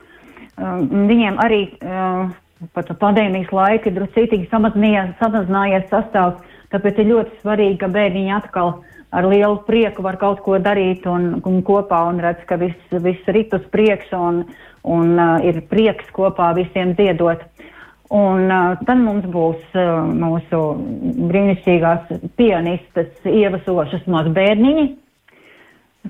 Um, 0.53 0.87
viņiem 1.09 1.39
arī 1.41 1.61
uh, 1.81 2.31
pat 2.75 2.91
pandēmijas 3.01 3.51
laika 3.53 3.89
ir 3.89 3.97
druscītīgi 3.97 4.49
samazinājies 4.51 5.87
sastāvs, 5.91 6.41
tāpēc 6.73 7.01
ir 7.01 7.09
ļoti 7.09 7.39
svarīgi, 7.41 7.79
ka 7.81 7.89
bērniņi 7.93 8.35
atkal 8.37 8.75
ar 9.13 9.27
lielu 9.29 9.59
prieku 9.67 10.05
var 10.05 10.17
kaut 10.21 10.41
ko 10.45 10.57
darīt 10.61 11.07
un, 11.09 11.41
un 11.45 11.61
kopā 11.65 12.03
un 12.09 12.21
redz, 12.23 12.45
ka 12.49 12.57
viss 12.61 12.99
vis 13.03 13.21
rit 13.33 13.53
uz 13.53 13.65
priekšu 13.73 14.21
un, 14.29 14.43
un 14.83 15.17
uh, 15.17 15.35
ir 15.45 15.63
prieks 15.69 16.09
kopā 16.15 16.53
visiem 16.57 16.95
dziedot. 16.97 17.43
Un 18.13 18.51
uh, 18.53 18.75
tad 18.85 18.99
mums 19.01 19.25
būs 19.33 19.61
uh, 19.73 20.03
mūsu 20.05 20.59
brīnišķīgās 21.31 22.11
pianistas 22.37 23.25
ievasošas 23.25 24.03
mazbērniņi, 24.05 24.83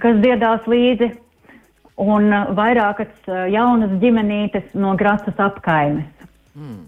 kas 0.03 0.17
dziedās 0.19 0.67
līdzi, 0.67 1.13
un 2.03 2.27
uh, 2.27 2.49
vairākas 2.57 3.13
uh, 3.29 3.45
jaunas 3.53 3.93
ģimenītes 4.03 4.75
no 4.75 4.97
Grācas 4.99 5.39
apkaimes. 5.39 6.27
Mm. 6.57 6.81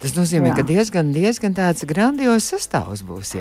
Tas 0.00 0.14
nozīmē, 0.16 0.54
jā. 0.54 0.56
ka 0.56 0.64
diezgan, 0.64 1.10
diezgan 1.12 1.52
tāds 1.52 1.84
grandios 1.84 2.46
sastāvs 2.48 3.02
būs. 3.04 3.34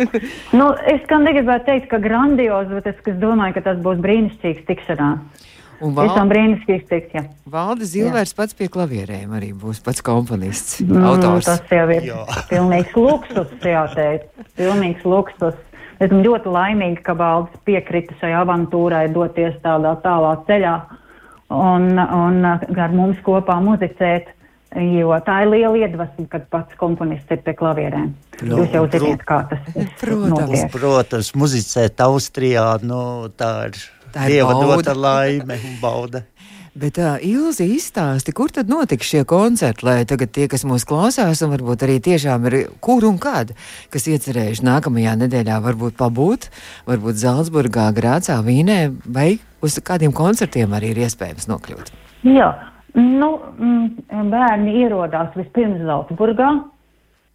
nu, 0.58 0.70
es 0.88 1.04
gan 1.10 1.28
negribētu 1.28 1.68
teikt, 1.68 1.90
ka 1.90 2.00
grandios, 2.00 2.70
bet 2.72 2.88
es, 2.88 3.02
es 3.04 3.18
domāju, 3.20 3.58
ka 3.58 3.66
tas 3.68 3.82
būs 3.84 4.00
brīnišķīgs 4.00 4.64
tikšanās. 4.70 5.44
Un 5.78 5.94
val... 5.94 6.08
Tiešām 6.08 6.30
brīnišķīgs 6.32 6.86
teksts, 6.90 7.14
jā. 7.14 7.22
Valdis 7.52 7.92
Zilvērs 7.92 8.34
pats 8.34 8.56
pie 8.58 8.66
klavierēm 8.72 9.34
arī 9.38 9.52
būs 9.54 9.78
pats 9.84 10.02
komponists, 10.02 10.80
mm, 10.82 11.04
autors. 11.06 11.46
Tas 11.46 11.70
jau 11.70 11.86
ir 11.94 12.08
jā. 12.08 12.22
pilnīgs 12.50 12.96
luksus, 12.98 13.52
jāteic, 13.76 14.26
pilnīgs 14.58 15.06
luksus. 15.06 15.58
Esmu 16.02 16.22
ļoti 16.22 16.50
laimīga, 16.54 17.02
ka 17.06 17.14
Valdis 17.18 17.62
piekrita 17.66 18.14
šai 18.20 18.32
avantūrai 18.40 19.06
doties 19.14 19.54
tādā 19.62 19.94
tālā 20.02 20.34
ceļā 20.50 20.74
un, 21.54 21.94
un 21.98 22.44
ar 22.46 22.94
mums 22.94 23.18
kopā 23.26 23.58
muzicēt, 23.62 24.30
jo 24.78 25.14
tā 25.26 25.40
ir 25.44 25.52
liela 25.54 25.84
iedvesma, 25.86 26.26
kad 26.30 26.46
pats 26.52 26.78
komponists 26.80 27.34
ir 27.34 27.42
pie 27.46 27.54
klavierēm. 27.58 28.10
Nu, 28.42 28.60
Jūs 28.62 28.74
jau 28.74 28.84
zināt, 28.92 29.22
kā 29.26 29.40
tas 29.50 29.70
ir. 29.74 29.86
Protams, 30.02 30.34
notiek. 30.34 30.74
protams 30.74 31.32
muzicēt 31.38 32.02
Austrijā, 32.04 32.66
nu 32.86 33.00
tā 33.38 33.52
ir 33.70 33.80
Tā 34.14 34.28
ir 34.28 34.38
Dieva 34.38 34.56
dota 34.58 34.94
laime 34.96 35.58
un 35.58 35.78
bauda. 35.82 36.24
Bet 36.78 36.98
uh, 37.00 37.16
Ilzi 37.24 37.64
izstāsti, 37.74 38.30
kur 38.36 38.52
tad 38.54 38.68
notiks 38.70 39.08
šie 39.10 39.24
koncerti, 39.26 39.82
lai 39.86 40.04
tagad 40.06 40.30
tie, 40.34 40.46
kas 40.50 40.62
mūs 40.68 40.84
klausās, 40.86 41.40
un 41.42 41.50
varbūt 41.50 41.82
arī 41.86 41.96
tiešām 42.04 42.46
ir 42.50 42.56
kur 42.84 43.06
un 43.08 43.16
kad, 43.18 43.50
kas 43.90 44.06
iecerējuši 44.12 44.66
nākamajā 44.68 45.16
nedēļā 45.24 45.58
varbūt 45.64 45.96
pabūt, 45.98 46.46
varbūt 46.86 47.18
Zaldzburgā, 47.18 47.88
Grācā, 47.96 48.38
Vīnē, 48.46 48.78
vai 49.10 49.40
uz 49.64 49.80
kādiem 49.82 50.14
koncertiem 50.14 50.76
arī 50.76 50.92
ir 50.92 51.02
iespējams 51.08 51.48
nokļūt? 51.50 51.90
Jā, 52.28 52.52
nu, 52.94 53.32
mm, 53.58 54.30
bērni 54.30 54.78
ierodās 54.84 55.34
vispirms 55.40 55.82
Zaldzburgā, 55.88 56.52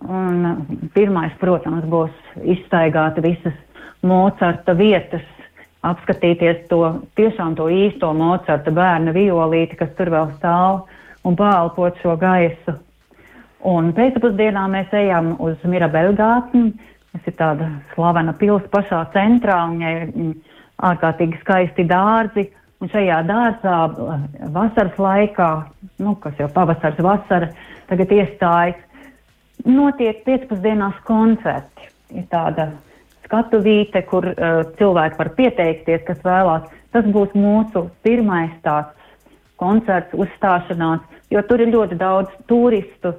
un 0.07 0.89
pirmais, 0.95 1.35
protams, 1.43 1.83
būs 1.91 2.15
izstaigāt 2.55 3.19
visas 3.25 3.59
Mocarta 4.03 4.75
vietas, 4.75 5.23
apskatīties 5.83 6.63
to 6.71 6.79
tiešām 7.19 7.57
to 7.59 7.67
īsto 7.71 8.13
Mocarta 8.15 8.71
bērna 8.71 9.13
violīti, 9.15 9.77
kas 9.79 9.91
tur 9.97 10.11
vēl 10.13 10.31
stāv, 10.37 10.83
un 11.27 11.37
pālpot 11.39 11.99
šo 12.03 12.15
gaisu. 12.19 12.77
Un 13.67 13.93
pēcpusdienā 13.95 14.65
mēs 14.71 14.91
ejam 14.95 15.35
uz 15.43 15.61
Mirabelgātni, 15.67 16.73
kas 17.13 17.29
ir 17.29 17.37
tāda 17.39 17.69
slavena 17.93 18.33
pils 18.35 18.65
pašā 18.73 19.05
centrā, 19.13 19.61
un 19.67 19.77
viņai 19.77 19.93
mm, 20.09 20.33
ārkārtīgi 20.89 21.39
skaisti 21.43 21.85
dārzi, 21.87 22.49
un 22.83 22.91
šajā 22.91 23.21
dārzā 23.27 23.77
eh, 23.87 24.25
vasaras 24.55 24.99
laikā, 24.99 25.49
nu, 26.03 26.15
kas 26.23 26.39
jau 26.41 26.49
pavasars 26.51 26.99
vasara, 27.03 27.51
tagad 27.91 28.11
iestājas, 28.11 28.81
notiek 29.63 30.23
pēcpusdienās 30.27 30.99
koncerti. 31.07 31.91
Ir 32.13 32.27
tāda 32.31 32.73
skatuvīte, 33.33 34.03
kur 34.05 34.29
uh, 34.29 34.61
cilvēki 34.77 35.17
var 35.17 35.29
pieteikties, 35.37 36.05
kas 36.05 36.19
vēlās. 36.21 36.69
Tas 36.93 37.07
būs 37.09 37.33
mūsu 37.33 37.87
pirmais 38.05 38.53
tāds 38.61 38.93
koncerts, 39.57 40.13
uzstāšanās, 40.13 41.01
jo 41.33 41.41
tur 41.49 41.63
ir 41.63 41.73
ļoti 41.73 41.97
daudz 41.97 42.29
turistu, 42.45 43.15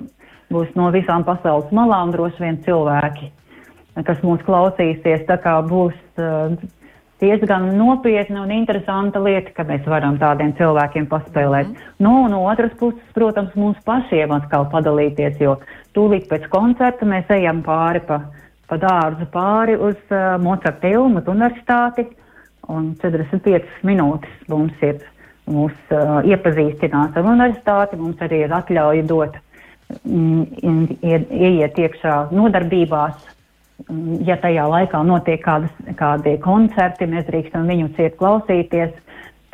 būs 0.54 0.71
no 0.78 0.92
visām 0.94 1.26
pasaules 1.26 1.73
malām 1.75 2.12
droši 2.14 2.44
vien 2.44 2.61
cilvēki, 2.62 3.33
kas 4.06 4.23
mūs 4.23 4.44
klausīsies. 4.47 5.26
Tā 5.26 5.40
kā 5.42 5.56
būs 5.66 5.99
uh, 6.23 6.54
diezgan 7.25 7.73
nopietna 7.78 8.44
un 8.44 8.52
interesanta 8.54 9.23
lieta, 9.23 9.50
ka 9.56 9.66
mēs 9.66 9.83
varam 9.90 10.18
tādiem 10.23 10.54
cilvēkiem 10.59 11.09
paspēlēt. 11.11 11.73
Mm. 11.73 11.90
Nu, 12.06 12.14
no 12.30 12.44
otras 12.50 12.75
puses, 12.78 13.02
protams, 13.16 13.54
mums 13.59 13.80
pašiem 13.87 14.35
atkal 14.37 14.68
padalīties, 14.71 15.40
jo 15.42 15.59
tūlīt 15.97 16.30
pēc 16.30 16.47
koncerta 16.52 17.09
mēs 17.09 17.30
ejam 17.35 17.64
pāri 17.66 18.04
pa 18.06 18.23
pa 18.71 18.78
dārzu 18.80 19.26
pāri 19.33 19.76
uz 19.76 19.99
uh, 20.11 20.37
Mocarta 20.42 20.90
Ilmas 20.90 21.28
universitāti, 21.30 22.06
un 22.73 22.94
45 23.02 23.85
minūtes 23.85 24.49
mums 24.49 24.80
ir 24.85 25.02
mūs 25.50 25.75
uh, 25.92 26.21
iepazīstināt 26.25 27.16
ar 27.18 27.28
universitāti, 27.28 28.00
mums 28.00 28.21
arī 28.25 28.44
ir 28.47 28.56
atļauja 28.56 29.04
dot, 29.09 29.37
mm, 30.00 30.99
ieiet 31.04 31.80
iekšā 31.85 32.16
nodarbībās, 32.33 33.18
mm, 33.88 34.21
ja 34.28 34.38
tajā 34.40 34.66
laikā 34.73 35.02
notiek 35.04 35.44
kādas, 35.44 35.73
kādi 36.00 36.38
koncerti, 36.44 37.11
mēs 37.11 37.28
drīkstam 37.28 37.68
viņu 37.68 37.92
ciet 37.99 38.16
klausīties, 38.21 38.94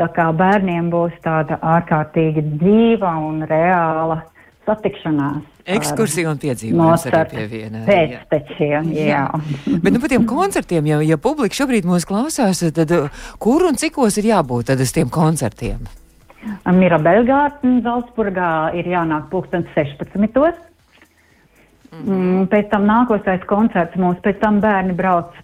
tā 0.01 0.09
kā 0.15 0.31
bērniem 0.33 0.93
būs 0.93 1.17
tāda 1.25 1.59
ārkārtīgi 1.77 2.47
dzīva 2.55 3.17
un 3.27 3.43
reāla 3.51 4.23
satikšanās. 4.69 5.43
Ekskursija 5.77 6.31
un 6.33 6.41
piedzīvojums 6.43 7.07
arī 7.11 7.23
pie 7.31 7.47
viena. 7.51 7.85
Pēctečiem, 7.87 8.91
jā. 8.97 9.07
jā. 9.13 9.23
Bet 9.85 9.95
nu, 9.95 10.03
par 10.03 10.13
tiem 10.13 10.27
koncertiem, 10.29 10.91
ja, 10.91 11.01
ja 11.05 11.21
publika 11.21 11.61
šobrīd 11.61 11.89
mūs 11.89 12.09
klausās, 12.09 12.63
tad 12.77 12.93
kur 13.43 13.67
un 13.69 13.79
cikos 13.81 14.19
ir 14.21 14.33
jābūt 14.33 14.73
tad 14.73 14.83
uz 14.83 14.95
tiem 14.97 15.13
koncertiem? 15.13 15.89
Mirabelgārtens 16.65 17.85
Zalsburgā 17.85 18.73
ir 18.79 18.89
jānāk 18.89 19.29
pulkstens 19.33 19.69
16. 19.77 20.69
Mm. 21.91 22.47
Pēc 22.51 22.71
tam 22.71 22.87
nākošais 22.89 23.43
koncerts 23.51 23.99
mums, 24.01 24.21
pēc 24.25 24.39
tam 24.41 24.61
bērni 24.63 24.95
brauc, 24.97 25.35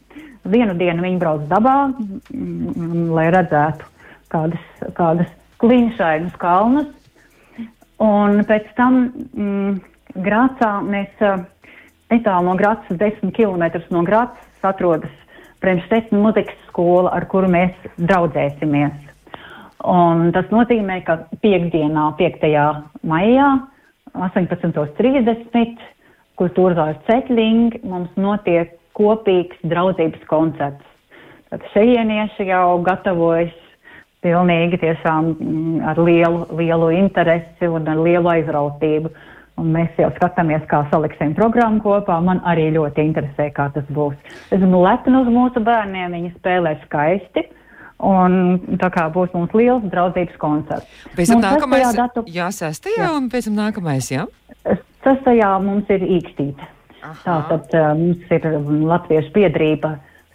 vienu 0.46 0.76
dienu 0.78 1.04
viņi 1.04 1.18
brauc 1.20 1.44
dabā, 1.50 1.76
mm, 1.90 3.10
lai 3.16 3.26
redzētu 3.34 3.90
kādas, 4.32 4.62
kādas 4.96 5.32
kliņšainas 5.62 6.38
kalnas. 6.40 6.88
Un 8.02 8.42
pēc 8.46 8.70
tam 8.76 8.98
mm, 9.32 9.76
Grācā 10.24 10.72
mēs 10.86 11.22
netālu 12.12 12.48
no 12.48 12.56
Grācas, 12.58 12.98
10 13.00 13.32
km 13.36 13.80
no 13.90 14.04
Grācas 14.06 14.66
atrodas 14.66 15.12
Premštēta 15.64 16.14
muzikas 16.14 16.56
skola, 16.68 17.10
ar 17.16 17.24
kuru 17.32 17.48
mēs 17.50 17.72
draudzēsimies. 17.96 18.96
Un 19.86 20.30
tas 20.36 20.48
nozīmē, 20.52 21.00
ka 21.06 21.18
piekdienā, 21.42 22.10
5. 22.18 22.44
maijā, 23.08 23.48
18.30. 24.16 25.86
kultūras 26.36 27.00
ceļš 27.08 27.80
mums 27.84 28.12
notiek 28.20 28.76
kopīgs 28.96 29.60
draudzības 29.64 30.24
koncerts. 30.28 30.84
Tad 31.50 31.64
šejienieši 31.72 32.48
jau 32.48 32.80
gatavojas 32.84 33.54
pilnīgi 34.24 34.80
tiešām 34.82 35.28
mm, 35.32 35.76
ar 35.86 36.00
lielu, 36.00 36.46
lielu 36.58 36.90
interesi 36.96 37.68
un 37.70 37.86
ar 37.88 38.00
lielu 38.02 38.32
aizrautību. 38.32 39.12
Un 39.56 39.70
mēs 39.72 39.94
jau 39.96 40.10
skatāmies, 40.18 40.64
kā 40.68 40.82
saliksim 40.90 41.32
programmu 41.36 41.80
kopā. 41.80 42.18
Man 42.24 42.42
arī 42.44 42.68
ļoti 42.74 43.06
interesē, 43.08 43.48
kā 43.56 43.70
tas 43.72 43.86
būs. 43.88 44.16
Esmu 44.52 44.82
lepna 44.84 45.22
uz 45.24 45.30
mūsu 45.32 45.62
bērniem, 45.64 46.12
viņi 46.12 46.34
spēlē 46.34 46.74
skaisti. 46.84 47.46
Un 48.04 48.58
tā 48.76 48.90
kā 48.92 49.06
būs 49.12 49.32
mums 49.32 49.54
liels 49.56 49.84
draudzības 49.88 50.36
koncerts. 50.40 51.04
Pēc 51.16 51.32
tam 51.32 51.40
nākamais, 51.40 51.86
datu... 51.96 52.26
jā, 52.28 52.50
sestajā, 52.52 53.06
jā. 53.06 53.12
un 53.16 53.30
pēc 53.32 53.48
tam 53.48 53.56
nākamais, 53.56 54.10
jā? 54.12 54.26
Sestajā 55.06 55.54
mums 55.64 55.88
ir 55.94 56.04
īkstīte. 56.04 56.68
Tātad 57.24 57.72
uh, 57.72 57.94
mums 57.96 58.36
ir 58.36 58.44
Latviešu 58.90 59.32
biedrība 59.32 59.94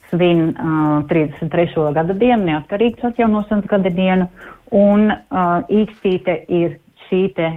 svin 0.09 0.51
uh, 0.55 1.03
33. 1.11 1.93
gada 1.95 2.15
dienu, 2.17 2.47
neatkarīgas 2.49 3.11
atjaunošanas 3.11 3.69
gada 3.69 3.91
dienu, 3.93 4.27
un 4.73 5.11
uh, 5.11 5.61
īkstīte 5.69 6.41
ir 6.49 6.79
šī 7.07 7.21
te, 7.37 7.51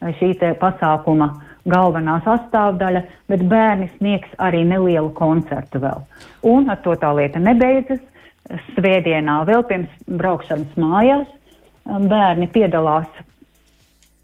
šī 0.00 0.34
pasākuma 0.60 1.30
galvenā 1.66 2.20
sastāvdaļa, 2.24 3.02
bet 3.28 3.44
bērni 3.50 3.88
sniegs 3.96 4.34
arī 4.38 4.62
nelielu 4.64 5.10
koncertu 5.16 5.80
vēl. 5.82 6.04
Un 6.46 6.70
ar 6.70 6.78
to 6.84 6.94
tā 7.00 7.10
lieta 7.16 7.42
nebeidzas 7.42 8.02
svētdienā, 8.76 9.40
vēl 9.48 9.64
pirms 9.66 9.94
braukšanas 10.06 10.76
mājās, 10.78 11.26
um, 11.86 12.06
bērni 12.10 12.48
piedalās 12.54 13.08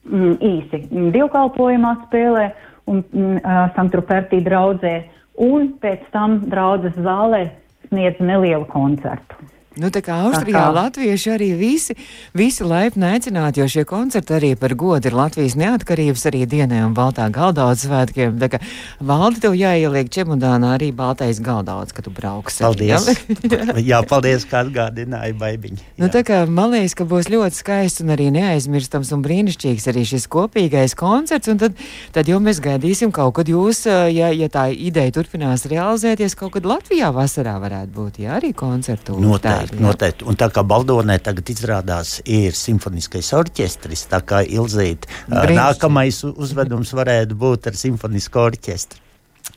mm, 0.06 0.36
īsi 0.38 0.84
divkalpojumā 1.14 1.96
spēlē 2.04 2.46
un 2.86 3.02
mm, 3.02 3.40
uh, 3.40 3.64
Santrupertī 3.76 4.42
draudzē, 4.44 5.00
un 5.42 5.72
pēc 5.82 6.06
tam 6.14 6.40
draudzes 6.52 6.94
zālē 7.02 7.48
sniedz 7.88 8.22
nelielu 8.22 8.68
koncertu. 8.70 9.50
Nu, 9.80 9.88
tā 9.88 10.02
kā 10.04 10.18
Austrijā 10.26 10.52
tā 10.52 10.68
kā. 10.68 10.72
latvieši 10.76 11.30
arī 11.32 11.48
visi, 11.56 11.94
visi 12.36 12.64
laipni 12.66 13.06
aicināti, 13.08 13.62
jo 13.62 13.68
šie 13.72 13.84
koncerti 13.88 14.34
arī 14.36 14.50
par 14.60 14.74
godu 14.76 15.08
ir 15.08 15.16
Latvijas 15.16 15.54
neatkarības 15.56 16.26
arī 16.28 16.42
dienai 16.44 16.82
un 16.84 16.92
baltā 16.96 17.30
galdaudzes 17.32 17.86
svētkiem. 17.88 18.36
Tā 18.42 18.50
kā 18.52 18.60
valdi 19.00 19.40
tev 19.40 19.56
jāieliek 19.56 20.10
čemodānā 20.12 20.74
arī 20.76 20.90
baltais 20.92 21.40
galdaudzes, 21.40 21.96
kad 21.96 22.04
tu 22.04 22.12
brauksi. 22.12 22.60
Paldies! 22.66 23.08
Ja? 23.48 23.78
Jā, 23.92 24.02
paldies, 24.04 24.44
kā 24.48 24.60
atgādināja 24.66 25.32
baibiņi. 25.40 25.80
Nu, 26.02 26.10
tā 26.12 26.20
kā 26.26 26.42
man 26.44 26.74
liekas, 26.76 26.96
ka 26.98 27.08
būs 27.08 27.32
ļoti 27.32 27.62
skaists 27.62 28.04
un 28.04 28.12
arī 28.12 28.28
neaizmirstams 28.34 29.14
un 29.16 29.24
brīnišķīgs 29.24 29.88
arī 29.88 30.04
šis 30.12 30.28
kopīgais 30.32 30.96
koncerts, 31.00 31.48
un 31.48 31.62
tad, 31.62 31.80
tad 32.12 32.28
jau 32.28 32.42
mēs 32.44 32.60
gaidīsim 32.60 33.14
kaut 33.14 33.38
kad 33.40 33.48
jūs, 33.48 33.86
ja, 33.88 34.28
ja 34.36 34.52
tā 34.52 34.68
ideja 34.68 35.16
turpinās 35.16 35.64
realizēties, 35.72 36.36
kaut 36.36 36.58
kad 36.58 36.68
Latvijā 36.68 37.08
vasarā 37.16 37.56
varētu 37.62 37.96
būt, 37.96 38.22
jā, 38.26 38.36
arī 38.36 38.52
koncertu. 38.56 39.16
Noteikti 39.22 39.61
noteikti, 39.62 39.84
noteikti. 39.84 40.26
Un 40.28 40.38
tā 40.40 40.48
kā 40.52 40.64
Baldonē 40.66 41.18
tagad 41.22 41.52
izrādās 41.52 42.18
ir 42.26 42.56
simfoniskais 42.56 43.32
orķestris, 43.38 44.08
tā 44.10 44.22
kā 44.26 44.42
Ilzīt, 44.42 45.06
Brīnišķi. 45.28 45.58
nākamais 45.58 46.22
uzvedums 46.32 46.92
varētu 46.96 47.38
būt 47.38 47.70
ar 47.70 47.78
simfonisko 47.78 48.46
orķestri. 48.50 49.00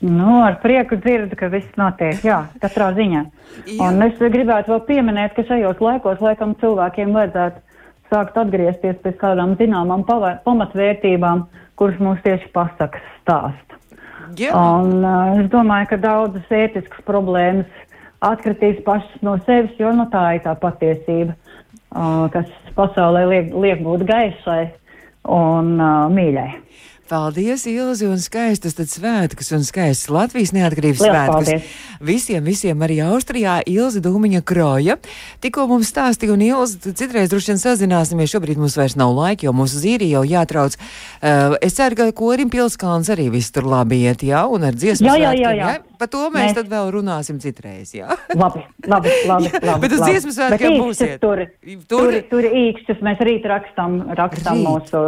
Nu, 0.02 0.42
ar 0.44 0.58
prieku 0.60 0.98
dzirdu, 1.00 1.36
ka 1.38 1.48
viss 1.48 1.78
notiek, 1.78 2.18
jā, 2.26 2.42
katrā 2.60 2.90
ziņā. 2.96 3.22
Jā. 3.64 3.76
Un 3.86 4.02
es 4.04 4.18
gribētu 4.18 4.74
vēl 4.74 4.82
pieminēt, 4.88 5.36
ka 5.36 5.46
šajos 5.48 5.80
laikos 5.80 6.20
laikam 6.20 6.56
cilvēkiem 6.60 7.14
vajadzētu 7.16 7.62
sākt 8.10 8.36
atgriezties 8.38 8.98
pie 9.02 9.14
kādām 9.16 9.54
zināmām 9.60 10.04
pamatvērtībām, 10.44 11.46
kuras 11.78 12.02
mums 12.02 12.20
tieši 12.26 12.50
pasakas 12.54 13.06
stāsta. 13.22 13.80
Jā. 14.34 14.50
Un 14.58 15.04
uh, 15.06 15.38
es 15.38 15.50
domāju, 15.52 15.92
ka 15.92 16.00
daudzas 16.02 16.50
ētiskas 16.50 17.04
problēmas 17.06 17.85
atkritīs 18.30 18.82
pašas 18.86 19.22
no 19.26 19.36
sevis, 19.46 19.74
jo 19.80 19.92
nu, 19.96 20.08
tā 20.12 20.26
ir 20.36 20.44
tā 20.46 20.56
patiesība, 20.60 21.36
uh, 21.94 22.26
kas 22.34 22.50
pasaulē 22.76 23.26
liek, 23.30 23.54
liek 23.54 23.82
būt 23.86 24.06
gaisai 24.08 24.62
un 25.24 25.76
uh, 25.80 26.06
mīļai. 26.12 26.50
Paldies, 27.06 27.62
Ilzi, 27.70 28.08
un 28.10 28.18
skaistas 28.18 28.74
tad 28.74 28.90
svētkus 28.90 29.52
un 29.54 29.62
skaistas 29.62 30.10
Latvijas 30.10 30.50
neatkarības 30.56 31.02
Liels 31.04 31.12
svētkus. 31.14 31.50
Paldies. 31.52 31.74
Visiem, 32.02 32.42
visiem 32.42 32.82
arī 32.82 32.96
Austrijā 33.06 33.60
Ilzi 33.70 34.02
Dūmiņa 34.02 34.40
kroja. 34.46 34.96
Tikko 35.44 35.68
mums 35.70 35.92
stāstīja, 35.92 36.34
un 36.34 36.42
Ilzi, 36.42 36.80
citreiz 36.98 37.30
droši 37.30 37.52
vien 37.52 37.62
sazināsimies, 37.62 38.32
šobrīd 38.34 38.58
mums 38.58 38.74
vairs 38.78 38.98
nav 38.98 39.14
laika, 39.14 39.46
jo 39.46 39.54
mūsu 39.54 39.78
zīri 39.84 40.10
jau 40.10 40.24
jātrauc. 40.26 40.74
Uh, 41.20 41.54
es 41.62 41.78
ceru, 41.78 42.00
ka 42.00 42.10
korim 42.16 42.50
pilskalns 42.50 43.12
arī 43.14 43.28
viss 43.36 43.54
tur 43.54 43.70
labi 43.70 44.02
iet, 44.02 44.26
jā, 44.26 44.42
un 44.50 44.66
ar 44.66 44.74
dziesmu 44.74 45.06
jā, 45.06 45.20
jā, 45.28 45.34
jā, 45.38 45.54
jā. 45.54 45.72
jā. 45.76 45.95
Par 46.00 46.10
to 46.12 46.24
mēs, 46.30 46.50
mēs 46.50 46.56
tad 46.58 46.70
vēl 46.72 46.90
runāsim 46.94 47.40
citreiz, 47.42 47.94
jā. 47.96 48.08
labi, 48.42 48.64
labi, 48.86 49.12
labi. 49.28 49.52
labi 49.60 49.80
Bet 49.86 49.96
uz 49.98 50.04
dziesmu 50.04 50.34
svētkiem 50.36 50.78
būsiet. 50.80 51.16
Tur, 51.22 51.44
tur, 51.62 51.84
tur, 51.90 52.18
tur 52.30 52.48
īkšķus 52.50 53.04
mēs 53.06 53.22
rīt 53.26 53.46
rakstam, 53.50 54.00
rakstam 54.18 54.62
rīt. 54.62 54.68
mūsu 54.68 55.04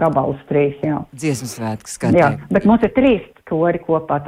gabalus 0.00 0.42
trīs, 0.50 0.76
jā 0.84 1.02
dziesmu 1.18 1.48
svētku 1.50 1.90
skatīt. 1.90 2.20
Jā, 2.20 2.30
bet 2.52 2.66
mums 2.68 2.84
ir 2.86 2.92
trīs 2.96 3.26
kori 3.48 3.80
kopā. 3.82 4.18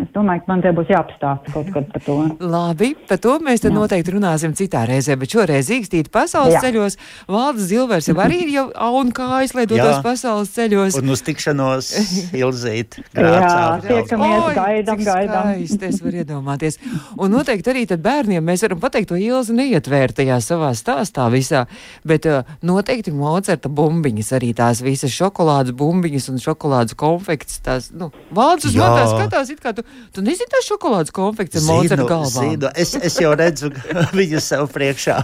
Es 0.00 0.10
domāju, 0.14 0.44
ka 0.44 0.50
man 0.50 0.62
te 0.64 0.72
būs 0.74 0.90
jāapstāsta 0.90 1.52
kaut 1.54 1.70
kas 1.74 1.88
par 1.92 2.04
to. 2.06 2.16
Labi, 2.40 2.92
par 3.08 3.20
to 3.22 3.36
mēs 3.42 3.64
tad 3.64 3.72
Jā. 3.72 3.76
noteikti 3.78 4.14
runāsim 4.14 4.54
citā 4.58 4.84
reizē, 4.88 5.16
bet 5.20 5.34
šoreiz 5.34 5.70
īkstīt 5.74 6.10
pasaules 6.14 6.56
Jā. 6.56 6.62
ceļos. 6.66 6.98
Valdes 7.30 7.68
Zilvers 7.70 8.08
jau 8.10 8.16
arī 8.22 8.42
ir 8.46 8.52
jau 8.54 8.66
aun 8.74 9.12
kājas, 9.16 9.54
lai 9.56 9.66
dotos 9.70 9.98
Jā. 9.98 10.02
pasaules 10.04 10.52
ceļos. 10.54 10.98
Un 11.00 11.14
uz 11.14 11.24
tikšanos 11.26 11.90
ilzīt. 12.42 13.00
Jā, 13.16 13.80
tiekamies, 13.84 14.50
gaidam, 14.58 15.04
gaidam. 15.06 15.50
Es 15.90 16.00
varu 16.04 16.22
iedomāties. 16.22 16.78
Un 17.18 17.34
noteikti 17.34 17.72
arī 17.72 17.86
tad 17.90 18.04
bērniem 18.04 18.44
mēs 18.44 18.64
varam 18.66 18.82
pateikt, 18.82 19.10
to 19.10 19.18
Ilzi 19.20 19.54
neietvērt 19.56 20.18
tajā 20.20 20.38
savā 20.44 20.70
stāstā 20.78 21.26
visā, 21.32 21.64
bet 22.06 22.28
uh, 22.30 22.46
noteikti 22.66 23.12
Mocerta 23.14 23.70
bumbiņas, 23.72 24.32
arī 24.38 24.52
tās 24.56 24.82
visas 24.84 25.12
šokolādes 25.14 25.74
bumbiņas 25.76 26.30
un 26.32 26.40
šokolādes 26.42 26.96
konfekts, 27.00 27.60
tās, 27.64 27.90
nu, 27.96 28.10
Valdes 28.36 28.59
Mans 28.60 28.68
uz 28.68 28.76
matā 28.76 29.04
skatās, 29.08 29.50
it 29.52 29.60
kā 29.62 29.72
tu, 29.72 29.84
tu 30.12 30.22
nezini 30.24 30.50
tās 30.52 30.66
šokolādes 30.68 31.12
konfekts 31.16 31.60
ar 31.60 31.64
Mozart 31.64 32.02
galvā. 32.08 32.30
Zinu, 32.34 32.70
es, 32.76 32.92
es 32.94 33.16
jau 33.20 33.32
redzu 33.38 33.70
viņu 34.18 34.42
sev 34.44 34.66
priekšā. 34.74 35.20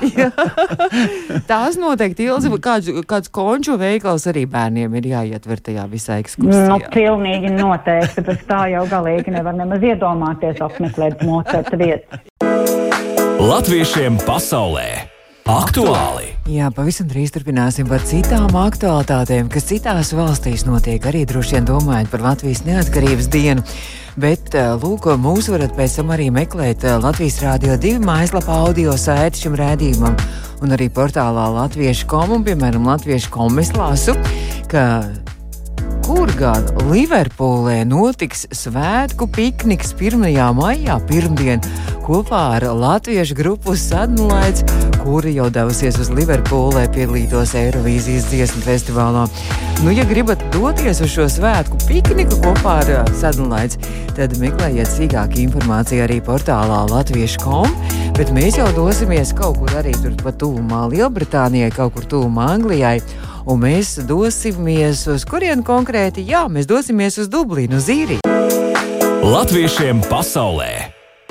Tās 1.50 1.76
noteikti 1.80 2.28
ilzi, 2.30 2.50
kāds, 2.62 2.88
kāds 3.08 3.32
konču 3.34 3.76
veikals 3.80 4.24
arī 4.30 4.46
bērniem 4.50 4.96
ir 5.00 5.10
jāietver 5.12 5.60
tajā 5.68 5.84
visā 5.92 6.20
ekskursijā. 6.22 6.68
Nu, 6.70 6.78
pilnīgi 6.94 7.52
noteikti, 7.52 8.24
bet 8.26 8.46
tā 8.48 8.62
jau 8.72 8.86
galīgi 8.90 9.34
nevar 9.36 9.56
nemaz 9.58 9.84
iedomāties 9.84 10.62
apmeklēt 10.64 11.26
Mozart 11.26 11.76
vietu. 11.76 12.22
Latviešiem 13.36 14.16
pasaulē! 14.24 15.15
Aktuāli! 15.46 16.32
Jā, 16.50 16.72
pavisam 16.74 17.06
drīz 17.06 17.30
turpināsim 17.30 17.86
par 17.86 18.02
citām 18.02 18.50
aktuālitātēm, 18.58 19.46
kas 19.46 19.68
citās 19.68 20.08
valstīs 20.10 20.64
notiek, 20.66 21.04
arī 21.06 21.20
droši 21.22 21.54
vien 21.54 21.68
domājot 21.68 22.10
par 22.10 22.24
Latvijas 22.24 22.64
neatkarības 22.66 23.28
dienu. 23.30 23.62
Bet, 24.18 24.56
eh, 24.58 24.72
lūk, 24.82 25.06
mūs 25.22 25.46
varat 25.52 25.76
pēc 25.78 26.00
tam 26.00 26.10
arī 26.10 26.32
meklēt 26.34 26.82
eh, 26.82 26.98
Latvijas 26.98 27.38
Rādio 27.44 27.78
2 27.78 28.02
mājaslapā 28.02 28.58
audio 28.66 28.96
saiti 28.98 29.44
šim 29.44 29.54
rēdījumam 29.54 30.18
un 30.66 30.74
arī 30.74 30.90
portālā 30.90 31.46
Latviešu 31.60 32.10
komu, 32.10 32.42
piemēram, 32.42 32.90
Latviešu 32.90 33.30
komu 33.30 33.62
es 33.62 33.70
lasu, 33.78 34.18
ka 34.66 35.06
kur 36.06 36.30
gan 36.38 36.62
Liverpūlē 36.86 37.80
notiks 37.88 38.44
svētku 38.54 39.26
pikniks 39.34 39.90
1. 39.98 40.22
maijā, 40.54 41.00
pirmdien, 41.08 41.58
kopā 42.04 42.42
ar 42.60 42.66
latviešu 42.78 43.34
grupu 43.34 43.74
Sadnlaits, 43.74 44.62
kuri 45.00 45.34
jau 45.34 45.48
devusies 45.50 45.98
uz 45.98 46.12
Liverpūlē 46.14 46.84
piedalītos 46.94 47.56
Eirovīzijas 47.58 48.30
dziesmu 48.30 48.62
festivālā. 48.68 49.26
Nu, 49.82 49.90
ja 49.90 50.06
gribat 50.06 50.44
doties 50.54 51.02
uz 51.02 51.10
šo 51.10 51.26
svētku 51.32 51.80
pikniku 51.88 52.38
kopā 52.44 52.78
ar 52.84 52.94
uh, 53.00 53.14
Sadnlaits, 53.18 53.80
tad 54.14 54.38
meklējiet 54.38 54.92
sīkāku 54.94 55.42
informāciju 55.48 56.06
arī 56.06 56.22
portālā 56.22 56.84
latviešu.com, 56.92 57.74
bet 58.14 58.30
mēs 58.36 58.62
jau 58.62 58.70
dosimies 58.78 59.34
kaut 59.34 59.58
kur 59.58 59.74
arī 59.82 59.96
turpat 59.98 60.38
tuvumā 60.44 60.86
Lielbritānijai, 60.94 61.74
kaut 61.74 61.98
kur 61.98 62.06
tuvumā 62.14 62.52
Anglijai 62.54 63.00
un 63.46 63.62
mēs 63.62 63.96
dosimies 64.06 65.06
uz 65.10 65.26
kurienu 65.28 65.64
konkrēti? 65.66 66.26
Jā, 66.26 66.46
mēs 66.52 66.68
dosimies 66.68 67.18
uz 67.22 67.30
Dublinu, 67.32 67.78
uz 67.80 67.90
Īriju. 67.92 68.22
Latviešiem 69.26 70.04
pasaulē 70.10 70.70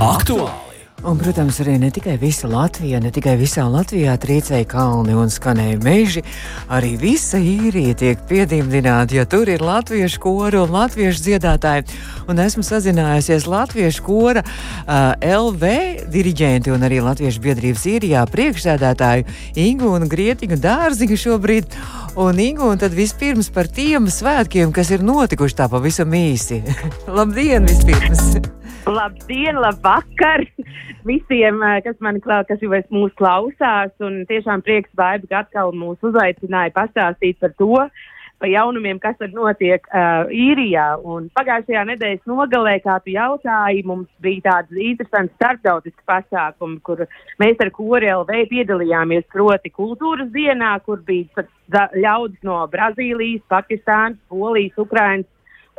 aktuāli! 0.02 0.65
Un, 1.04 1.18
protams, 1.20 1.60
arī 1.62 1.76
ne 1.78 1.90
tikai 1.94 2.16
visa 2.18 2.48
Latvija, 2.48 3.02
ne 3.04 3.12
tikai 3.14 3.36
visā 3.38 3.66
Latvijā 3.70 4.16
trīcēja 4.22 4.66
kalni 4.72 5.14
un 5.14 5.30
skanēja 5.30 5.78
meži, 5.84 6.24
arī 6.72 6.96
visa 6.98 7.38
īrija 7.38 7.98
tiek 8.00 8.24
piedimdināta, 8.30 9.18
ja 9.20 9.26
tur 9.30 9.52
ir 9.52 9.62
latviešu 9.62 10.22
kora 10.24 10.64
un 10.64 10.74
latviešu 10.74 11.22
dziedātāji. 11.28 11.86
Un 12.32 12.42
esmu 12.42 12.64
sazinājusies 12.66 13.46
latviešu 13.46 14.06
kora 14.08 14.42
uh, 14.42 15.14
LV 15.20 15.76
diriģenti 16.16 16.74
un 16.74 16.88
arī 16.88 17.04
latviešu 17.06 17.44
biedrības 17.44 17.86
īrijā 17.92 18.26
priekšsēdētāju 18.32 19.28
Ingu 19.62 19.94
un 20.00 20.10
Grietiņu 20.10 20.58
dārziņu 20.64 21.22
šobrīd. 21.28 21.80
Un, 22.16 22.40
Ingu, 22.40 22.72
un 22.72 22.82
tad 22.82 22.96
vispirms 22.98 23.52
par 23.54 23.70
tiem 23.70 24.08
svētkiem, 24.10 24.74
kas 24.74 24.96
ir 24.96 25.06
notikuši 25.06 25.60
tā 25.60 25.70
pavisam 25.70 26.18
īsi. 26.18 26.64
Labdien, 27.20 27.68
vispirms! 27.70 28.65
Labdien, 28.86 29.58
labvakar 29.58 30.46
visiem, 31.10 31.62
eh, 31.64 31.80
kas 31.82 31.96
man 32.06 32.20
kas 32.22 32.62
jau 32.62 32.70
mūs 32.94 33.14
klausās. 33.18 33.94
Un 34.00 34.26
tiešām 34.30 34.62
prieks, 34.62 34.92
Baiba, 34.94 35.26
ka 35.30 35.40
atkal 35.42 35.74
mūs 35.74 35.98
uzaicināja 36.06 36.74
pastāstīt 36.76 37.40
par 37.42 37.56
to, 37.58 37.80
par 38.38 38.52
jaunumiem, 38.52 39.00
kas 39.02 39.18
tad 39.18 39.34
notiek 39.34 39.88
uh, 39.90 40.30
īrijā. 40.30 41.00
Un 41.02 41.32
pagājušajā 41.34 41.86
nedēļas 41.90 42.30
nogalē, 42.30 42.76
kā 42.84 43.00
tu 43.02 43.16
jautāji, 43.16 43.86
mums 43.90 44.10
bija 44.22 44.44
tāds 44.52 44.78
interesants 44.78 45.34
starptautisks 45.40 46.06
pasākums, 46.06 46.82
kur 46.86 47.08
mēs 47.42 47.58
ar 47.64 47.72
Kori 47.74 48.12
LV 48.12 48.46
piedalījāmies 48.52 49.26
proti 49.34 49.72
kultūras 49.74 50.30
dienā, 50.36 50.76
kur 50.86 51.02
bija 51.08 51.48
ļaudis 51.74 52.44
no 52.46 52.62
Brazīlijas, 52.70 53.48
Pakistānas, 53.50 54.20
Polijas, 54.30 54.78
Ukrainas 54.78 55.32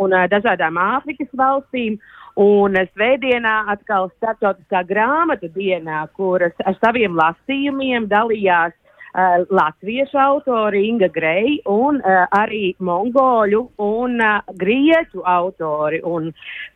un 0.02 0.16
uh, 0.16 0.26
dažādām 0.32 0.80
Āfrikas 0.80 1.30
valstīm. 1.36 2.00
Un 2.36 2.74
svētdienā 2.92 3.62
atkal 3.72 4.10
starptautiskā 4.18 4.82
grāmatu 4.84 5.48
dienā, 5.54 6.02
kuras 6.18 6.52
ar 6.68 6.76
saviem 6.82 7.16
lasījumiem 7.16 8.10
dalījās 8.10 8.74
uh, 8.76 9.46
latviešu 9.48 10.20
autori 10.20 10.82
Inga 10.90 11.08
Grei 11.14 11.56
un 11.64 12.02
uh, 12.02 12.26
arī 12.36 12.74
mongoļu 12.76 13.62
un 13.80 14.20
uh, 14.20 14.44
grieķu 14.52 15.24
autori 15.24 16.02
un 16.04 16.28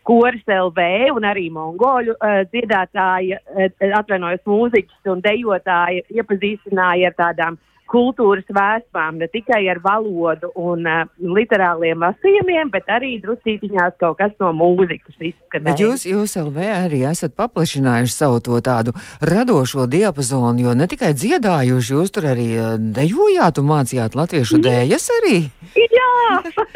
koris 0.09 0.49
LV 0.49 1.13
un 1.13 1.29
arī 1.29 1.51
mongoļu 1.53 2.17
uh, 2.17 2.41
dziedātāji, 2.55 3.37
uh, 3.37 3.69
atvainojos 4.01 4.47
mūziķis 4.49 5.13
un 5.13 5.21
dejotāji 5.29 6.07
iepazīstināja 6.09 7.13
ar 7.13 7.21
tādām 7.21 7.61
kultūras 7.91 8.47
vēstmām, 8.55 9.19
ne 9.21 9.29
tikai 9.31 9.63
ar 9.73 9.81
valodu 9.85 10.53
un 10.59 10.87
uh, 10.89 11.03
literāliem 11.21 12.05
lasījumiem, 12.05 12.71
bet 12.73 12.89
arī 12.93 13.17
drusītiņās 13.25 13.99
kaut 14.01 14.19
kas 14.21 14.35
no 14.43 14.53
mūzikas 14.57 15.17
izskanēja. 15.19 15.77
Jūs, 15.81 16.07
jūs 16.09 16.37
LV 16.41 16.69
arī 16.77 17.03
esat 17.11 17.35
paplašinājuši 17.39 18.15
savu 18.15 18.41
to 18.47 18.61
tādu 18.65 18.95
radošo 19.25 19.89
diapazonu, 19.91 20.67
jo 20.69 20.77
ne 20.79 20.89
tikai 20.91 21.13
dziedājuši, 21.19 21.95
jūs 21.97 22.15
tur 22.15 22.31
arī 22.33 22.49
dejojāt 22.97 23.61
un 23.63 23.71
mācījāt 23.71 24.19
latviešu 24.19 24.63
dējas 24.65 25.11
arī. 25.21 25.39
Jā, 25.77 26.11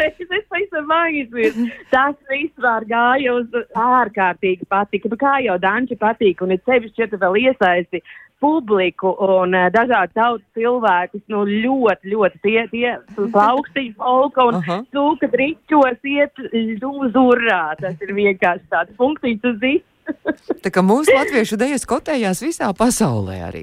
es 0.06 0.46
pavisam 0.50 0.90
aizmirsu. 0.98 1.68
Tas 1.90 2.16
vispār 2.30 2.86
gāja 2.88 3.34
uz 3.38 3.48
ārkārtīgi 3.78 4.68
patika. 4.68 5.10
Nu, 5.10 5.18
kā 5.20 5.38
jau 5.44 5.56
Danči 5.62 5.98
patīk, 6.00 6.42
un 6.44 6.54
ir 6.54 6.62
sevišķi, 6.64 7.04
ja 7.04 7.10
tu 7.10 7.20
vēl 7.22 7.40
iesaisti 7.44 8.02
publiku 8.44 9.14
un 9.26 9.56
uh, 9.56 9.70
dažādu 9.72 10.12
tautu 10.18 10.44
cilvēkus, 10.58 11.24
nu, 11.32 11.44
ļoti, 11.48 12.12
ļoti 12.12 12.42
tie, 12.44 12.66
tie 12.74 12.92
plaukstīši 13.16 13.96
folka 14.02 14.48
un 14.50 14.60
uh 14.60 14.68
-huh. 14.68 14.84
cūka 14.92 15.30
dričos 15.32 15.98
iet 16.04 16.44
uz 16.84 17.18
urā. 17.24 17.64
Tas 17.80 17.96
ir 18.04 18.14
vienkārši 18.20 18.70
tāds 18.70 18.96
funkcijas 19.00 19.50
uz 19.52 19.60
visu. 19.66 19.93
Tā 20.64 20.70
kā 20.72 20.80
mūsu 20.80 21.12
latviešu 21.12 21.58
dejas 21.60 21.84
kotējās 21.88 22.40
visā 22.40 22.70
pasaulē 22.76 23.36
arī. 23.46 23.62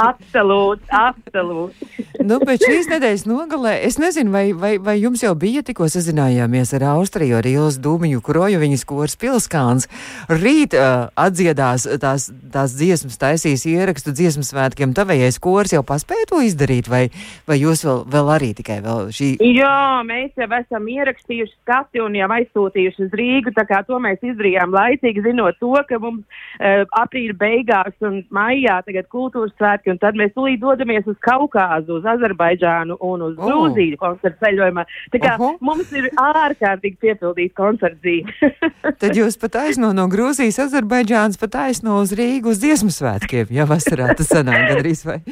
Absolūti, 0.00 0.86
absolūti. 0.96 1.88
nu, 2.24 2.38
bet 2.40 2.64
šīs 2.64 2.88
nedēļas 2.88 3.24
nogalē, 3.28 3.74
es 3.84 3.98
nezinu, 4.00 4.32
vai, 4.32 4.44
vai, 4.56 4.70
vai 4.80 4.94
jums 4.96 5.20
jau 5.24 5.34
bija 5.36 5.60
tikko 5.66 5.90
sazinājāmies 5.92 6.72
ar 6.78 6.86
Austriju, 6.94 7.36
ar 7.40 7.48
Ilas 7.48 7.76
Dūmiņu, 7.84 8.22
kuroju 8.24 8.62
viņas 8.62 8.84
kors 8.88 9.18
Pilskāns. 9.20 9.88
Rīt 10.32 10.76
uh, 10.76 11.10
atdziedās 11.20 11.84
tās, 12.00 12.30
tās 12.52 12.76
dziesmas, 12.80 13.20
taisīs 13.20 13.66
ierakstu 13.68 14.16
dziesmu 14.16 14.46
svētkiem. 14.48 14.96
Tavējais 14.96 15.40
kors 15.44 15.76
jau 15.76 15.84
paspēja 15.84 16.30
to 16.32 16.40
izdarīt, 16.44 16.88
vai, 16.88 17.04
vai 17.48 17.60
jūs 17.60 17.84
vēl, 17.84 18.02
vēl 18.08 18.32
arī 18.38 18.50
tikai 18.56 18.80
vēl 18.84 19.12
šī? 19.12 19.34
Jā, 19.44 20.00
mēs 20.08 20.32
jau 20.40 20.48
esam 20.62 20.88
ierakstījuši 20.96 21.56
skati 21.60 22.04
un 22.04 22.16
jau 22.16 22.32
aizsūtījuši 22.38 23.04
uz 23.04 23.20
Rīgu, 23.20 23.52
tā 23.56 23.68
kā 23.68 23.84
to 23.84 24.00
mēs 24.00 24.24
izdarījām 24.24 24.72
laicīgi, 24.72 25.28
zinot 25.28 25.60
to, 25.60 25.76
ka 25.88 25.98
mums 26.02 26.24
uh, 26.24 26.84
aprīļa 27.02 27.36
beigās 27.38 28.06
un 28.06 28.22
maijā 28.34 28.78
tagad 28.86 29.08
kultūras 29.12 29.54
svētki, 29.56 29.92
un 29.94 30.00
tad 30.02 30.18
mēs 30.18 30.34
tūlīt 30.36 30.62
dodamies 30.62 31.06
uz 31.10 31.18
Kaukāzu, 31.24 31.98
uz 32.00 32.08
Azerbaidžānu 32.14 32.98
un 33.00 33.26
uz 33.28 33.36
oh. 33.38 33.44
Grūziju 33.48 33.98
koncertu 34.00 34.44
ceļojumā. 34.44 34.86
Tā 35.14 35.22
kā 35.22 35.34
uh 35.36 35.44
-huh. 35.44 35.58
mums 35.60 35.92
ir 35.92 36.10
ārkārtīgi 36.14 36.96
piepildīts 37.00 37.54
koncerts 37.54 38.00
dzīve. 38.00 38.32
tad 39.02 39.16
jūs 39.16 39.38
pat 39.40 39.60
aizno 39.66 39.92
no 39.92 40.08
Grūzijas, 40.08 40.62
Azerbaidžānas, 40.66 41.38
pat 41.38 41.54
aizno 41.68 42.00
uz 42.00 42.12
Rīgu 42.12 42.54
uz 42.54 42.58
dziesmu 42.64 42.90
svētkiem, 42.90 43.46
ja 43.50 43.64
vasarā 43.66 44.14
tas 44.16 44.28
sanāk 44.32 44.74
gadrīz 44.74 45.04
vai. 45.06 45.22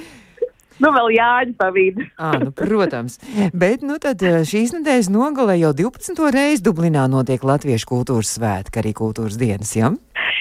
Nu, 0.77 0.91
vēl 0.93 1.15
jāņem 1.17 1.55
pa 1.57 1.71
vidu. 1.73 2.05
à, 2.21 2.37
nu, 2.41 2.53
protams. 2.53 3.17
Bet 3.57 3.85
nu, 3.87 3.97
tad, 4.03 4.21
šīs 4.21 4.75
nedēļas 4.77 5.09
nogalē 5.13 5.57
jau 5.61 5.73
12. 5.73 6.21
reizi 6.35 6.65
Dublinā 6.67 7.07
notiek 7.09 7.41
Latviešu 7.41 7.89
kultūras 7.89 8.35
svētki, 8.37 8.83
arī 8.83 8.93
kultūras 8.97 9.39
dienas. 9.41 9.73
Ja? 9.77 9.95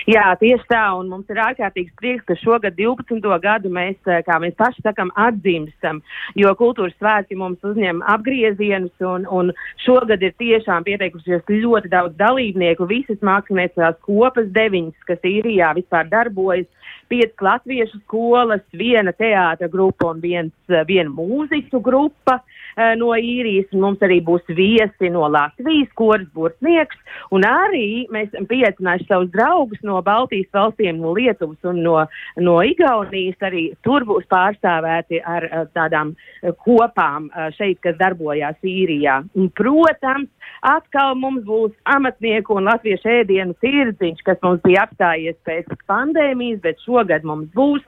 Jā, 0.06 0.36
tieši 0.38 0.68
tā, 0.70 0.84
un 1.00 1.08
mums 1.10 1.30
ir 1.34 1.40
ārkārtīgs 1.42 1.96
prieks, 1.98 2.26
ka 2.28 2.36
šogad 2.38 2.76
12. 2.78 3.26
gadu 3.42 3.72
mēs, 3.74 3.98
eh, 4.06 4.22
kā 4.28 4.38
mēs 4.38 4.54
paši 4.54 4.84
sakam, 4.86 5.10
atdzimstam, 5.18 6.04
jo 6.38 6.52
kultūras 6.60 6.94
svētki 7.00 7.34
mums 7.36 7.58
uzņem 7.66 8.04
apgriezienus, 8.14 8.94
un, 9.02 9.26
un 9.26 9.50
šogad 9.82 10.22
ir 10.22 10.36
tiešām 10.38 10.86
pieteikušies 10.86 11.50
ļoti 11.50 11.90
daudz 11.90 12.14
dalībnieku, 12.22 12.86
visas 12.86 13.18
mākslinieckās 13.26 13.98
kopas, 14.06 14.46
deviņas, 14.54 15.10
kas 15.10 15.26
īrijā 15.26 15.74
vispār 15.80 16.06
darbojas, 16.14 16.70
piecas 17.10 17.42
latviešu 17.42 18.04
skolas, 18.04 18.62
viena 18.78 19.10
teātra 19.14 19.72
grupa 19.74 20.14
un 20.14 20.22
viens, 20.22 20.54
eh, 20.70 20.86
viena 20.86 21.10
mūziķu 21.10 21.82
grupa. 21.82 22.44
Eh, 22.76 22.96
no 23.00 23.14
īrijas, 23.16 23.70
un 23.72 23.86
mums 23.86 24.02
arī 24.04 24.18
būs 24.28 24.44
viesi 24.52 25.08
no 25.08 25.30
Latvijas, 25.32 25.88
koris 25.96 26.28
Bursnieks, 26.36 26.98
un 27.32 27.46
arī 27.48 28.04
mēs 28.12 28.28
esam 28.34 28.48
pieaicinājuši 28.50 29.08
savus 29.08 29.30
draugus 29.32 29.80
no 29.88 30.02
Baltijas 30.04 30.50
valstīm, 30.52 31.00
no 31.00 31.14
Lietuvas 31.16 31.70
un 31.72 31.80
no, 31.86 31.96
no 32.44 32.58
Igaunijas, 32.68 33.40
arī 33.48 33.70
tur 33.88 34.04
būs 34.10 34.28
pārstāvēti 34.28 35.22
ar 35.24 35.48
eh, 35.48 35.64
tādām 35.72 36.12
eh, 36.18 36.52
kopām 36.68 37.30
šeit, 37.56 37.80
kas 37.86 37.96
darbojās 38.02 38.60
īrijā. 38.60 39.22
Un, 39.40 39.48
protams, 39.56 40.28
atkal 40.66 41.16
mums 41.20 41.46
būs 41.48 41.74
amatnieku 41.96 42.58
un 42.60 42.70
latviešu 42.70 43.12
ēdienu 43.20 43.56
tirdziņš, 43.64 44.24
kas 44.28 44.42
mums 44.44 44.62
bija 44.66 44.86
apstājies 44.86 45.38
pēc 45.48 45.72
pandēmijas, 45.90 46.62
bet 46.66 46.84
šogad 46.86 47.26
mums 47.28 47.50
būs. 47.56 47.84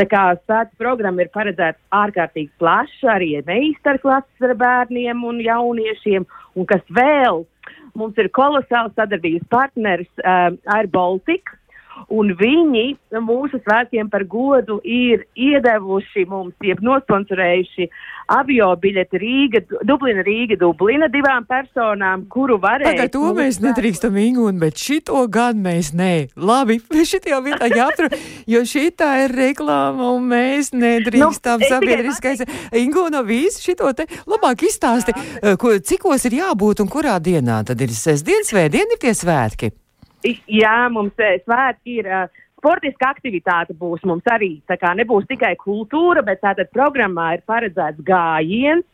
Tā 0.00 0.08
kā 0.10 0.24
svētku 0.42 0.78
programma 0.80 1.24
ir 1.24 1.32
paredzēta 1.34 1.78
ārkārtīgi 2.02 2.52
plaša, 2.62 3.16
arī 3.16 3.32
meistarklases 3.46 4.48
ar 4.48 4.56
bērniem 4.60 5.24
un 5.28 5.40
jauniešiem, 5.44 6.28
un 6.56 6.68
kas 6.68 6.84
vēl, 6.90 7.44
mums 7.98 8.18
ir 8.20 8.30
kolosāls 8.34 8.94
sadarbības 8.96 9.48
partneris 9.52 10.10
uh, 10.24 10.54
Air 10.76 10.88
Baltica 10.92 11.58
un 12.12 12.32
viņi 12.38 12.86
mūsu 13.22 13.60
svētkiem 13.62 14.10
par 14.12 14.24
godu 14.28 14.80
ir 14.84 15.26
iedevuši 15.36 16.26
mums, 16.28 16.56
jeb 16.64 16.82
nosponsorējuši 16.84 17.88
avio 18.32 18.68
biļeti 18.80 19.20
Rīga, 19.20 19.62
Dublina, 19.86 20.22
Rīga, 20.26 20.56
Dublina 20.60 21.08
divām 21.12 21.44
personām, 21.48 22.24
kuru 22.32 22.58
varēja. 22.62 22.94
Tagad 22.94 23.12
to 23.16 23.32
mēs 23.36 23.60
nedrīkstam 23.62 24.16
ingūt, 24.22 24.58
bet 24.62 24.80
šito 24.80 25.24
gan 25.32 25.60
mēs 25.64 25.92
nē. 25.98 26.12
Labi, 26.36 26.78
šitajā 27.12 27.42
vietā 27.44 27.68
jāaptur, 27.72 28.08
jo 28.50 28.64
šitā 28.68 29.12
ir 29.26 29.36
reklāma 29.36 30.12
un 30.16 30.30
mēs 30.32 30.72
nedrīkstam 30.76 31.62
nu, 31.62 31.70
sabiedriskais. 31.74 32.46
Ingūna 32.82 33.24
visu 33.26 33.66
šito 33.66 33.92
te 33.96 34.08
labāk 34.30 34.66
izstāsti, 34.68 35.14
eh, 35.16 35.56
ko, 35.60 35.76
cikos 35.78 36.28
ir 36.30 36.40
jābūt 36.42 36.84
un 36.84 36.90
kurā 36.92 37.18
dienā 37.22 37.62
tad 37.68 37.80
ir 37.84 37.94
sestdien, 37.96 38.46
svētdien 38.48 38.96
ir 38.96 39.02
tie 39.02 39.14
svētki. 39.16 39.74
Jā, 40.24 40.78
mums 40.92 41.18
eh, 41.18 41.40
svētki 41.46 42.00
ir. 42.02 42.08
Uh, 42.08 42.40
Sportiska 42.62 43.08
aktivitāte 43.10 43.74
būs 43.74 44.04
mums 44.06 44.28
arī. 44.30 44.60
Tā 44.70 44.76
kā 44.78 44.92
nebūs 44.94 45.24
tikai 45.26 45.56
kultūra, 45.58 46.22
bet 46.22 46.38
tātad 46.44 46.68
programmā 46.70 47.32
ir 47.34 47.40
paredzēts 47.50 48.04
gājiens, 48.06 48.84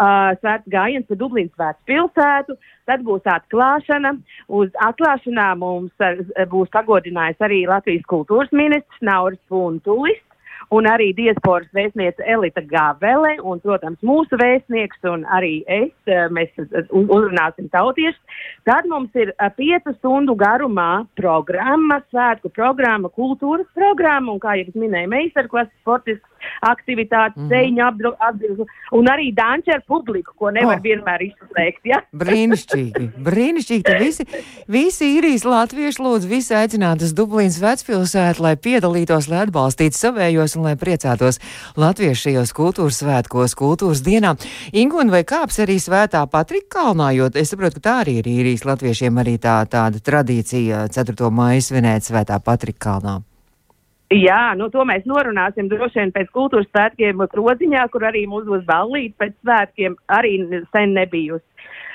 uh, 0.00 0.32
svēts 0.40 0.64
gājiens 0.72 1.04
pa 1.10 1.18
Dublinas 1.20 1.52
svēts 1.52 1.84
pilsētu, 1.90 2.56
tad 2.88 3.04
būs 3.04 3.28
atklāšana. 3.28 4.14
Uz 4.48 4.72
atklāšanā 4.80 5.50
mums 5.60 5.92
ar, 6.00 6.24
būs 6.48 6.72
pagodinājis 6.72 7.44
arī 7.44 7.66
Latvijas 7.68 8.08
kultūras 8.08 8.56
ministrs 8.56 9.04
Nauris 9.04 9.42
Puntulis 9.52 10.24
un 10.72 10.88
arī 10.88 11.10
diasporas 11.16 11.68
vēstniece 11.76 12.24
Elita 12.34 12.62
Gavele, 12.68 13.34
un, 13.44 13.60
protams, 13.62 14.00
mūsu 14.06 14.38
vēstnieks 14.40 15.04
un 15.10 15.26
arī 15.36 15.60
es, 15.68 15.92
eh, 16.08 16.26
mēs 16.32 16.52
uzrunāsim 16.88 17.68
tautiešus. 17.72 18.20
Tad 18.68 18.88
mums 18.90 19.12
ir 19.18 19.34
eh, 19.34 19.50
piecu 19.56 19.94
stundu 19.98 20.36
garumā 20.38 21.04
programma, 21.18 22.00
svētku 22.10 22.52
programma, 22.56 23.12
kultūras 23.12 23.68
programma, 23.76 24.32
un, 24.32 24.40
kā 24.42 24.56
jau 24.58 24.68
es 24.70 24.78
minēju, 24.78 25.12
meistarklases 25.12 25.74
sportisks 25.82 26.31
aktivitātes, 26.62 27.36
mm 27.36 27.48
-hmm. 27.48 27.50
deņu 27.50 28.16
apdzīvu 28.28 28.66
un 28.98 29.08
arī 29.08 29.32
danču 29.34 29.72
ar 29.74 29.82
publiku, 29.88 30.34
ko 30.36 30.50
nevar 30.50 30.78
oh. 30.78 30.82
vienmēr 30.82 31.24
izslēgt. 31.28 31.82
Ja? 31.84 32.02
Brīnišķīgi, 32.12 33.08
brīnišķīgi. 33.28 33.82
Tad 33.86 34.02
visi, 34.02 34.26
visi 34.68 35.08
īrijas 35.16 35.44
latvieši 35.44 36.02
lūdzu 36.02 36.28
visi 36.28 36.54
aicināt 36.54 37.02
uz 37.02 37.14
Dublīnas 37.16 37.60
vecpilsētu, 37.62 38.42
lai 38.42 38.54
piedalītos, 38.56 39.28
lai 39.28 39.42
atbalstītu 39.46 39.98
savējos 39.98 40.56
un 40.56 40.68
lai 40.68 40.76
priecātos 40.76 41.40
latviešu 41.76 42.28
šajos 42.28 42.54
kultūras 42.56 43.02
svētkos, 43.02 43.56
kultūras 43.58 44.04
dienā. 44.04 44.36
Ingūna 44.72 45.10
vai 45.10 45.24
kāps 45.24 45.60
arī 45.64 45.78
svētā 45.82 46.24
Patrika 46.30 46.78
kalnā, 46.78 47.12
jo 47.16 47.28
es 47.34 47.52
saprotu, 47.52 47.80
ka 47.80 47.88
tā 47.88 47.98
arī 48.04 48.18
ir 48.20 48.30
īrijas 48.30 48.66
latviešiem 48.68 49.18
arī 49.22 49.38
tā, 49.42 49.62
tāda 49.70 50.00
tradīcija 50.00 50.86
4. 50.92 51.30
maija 51.30 51.60
svinēt 51.60 52.08
svētā 52.08 52.40
Patrika 52.44 52.90
kalnā. 52.90 53.20
Jā, 54.12 54.52
nu 54.58 54.68
to 54.72 54.84
mēs 54.84 55.06
norunāsim 55.08 55.70
droši 55.70 56.00
vien 56.00 56.12
pēc 56.12 56.28
kultūras 56.34 56.68
svētkiem 56.68 57.22
Kroziņā, 57.32 57.86
kur 57.92 58.04
arī 58.04 58.26
mūs 58.28 58.44
būs 58.48 58.66
ballīte 58.68 59.16
pēc 59.22 59.38
svētkiem, 59.40 59.96
arī 60.12 60.36
sen 60.74 60.92
nebijusi. 60.98 61.46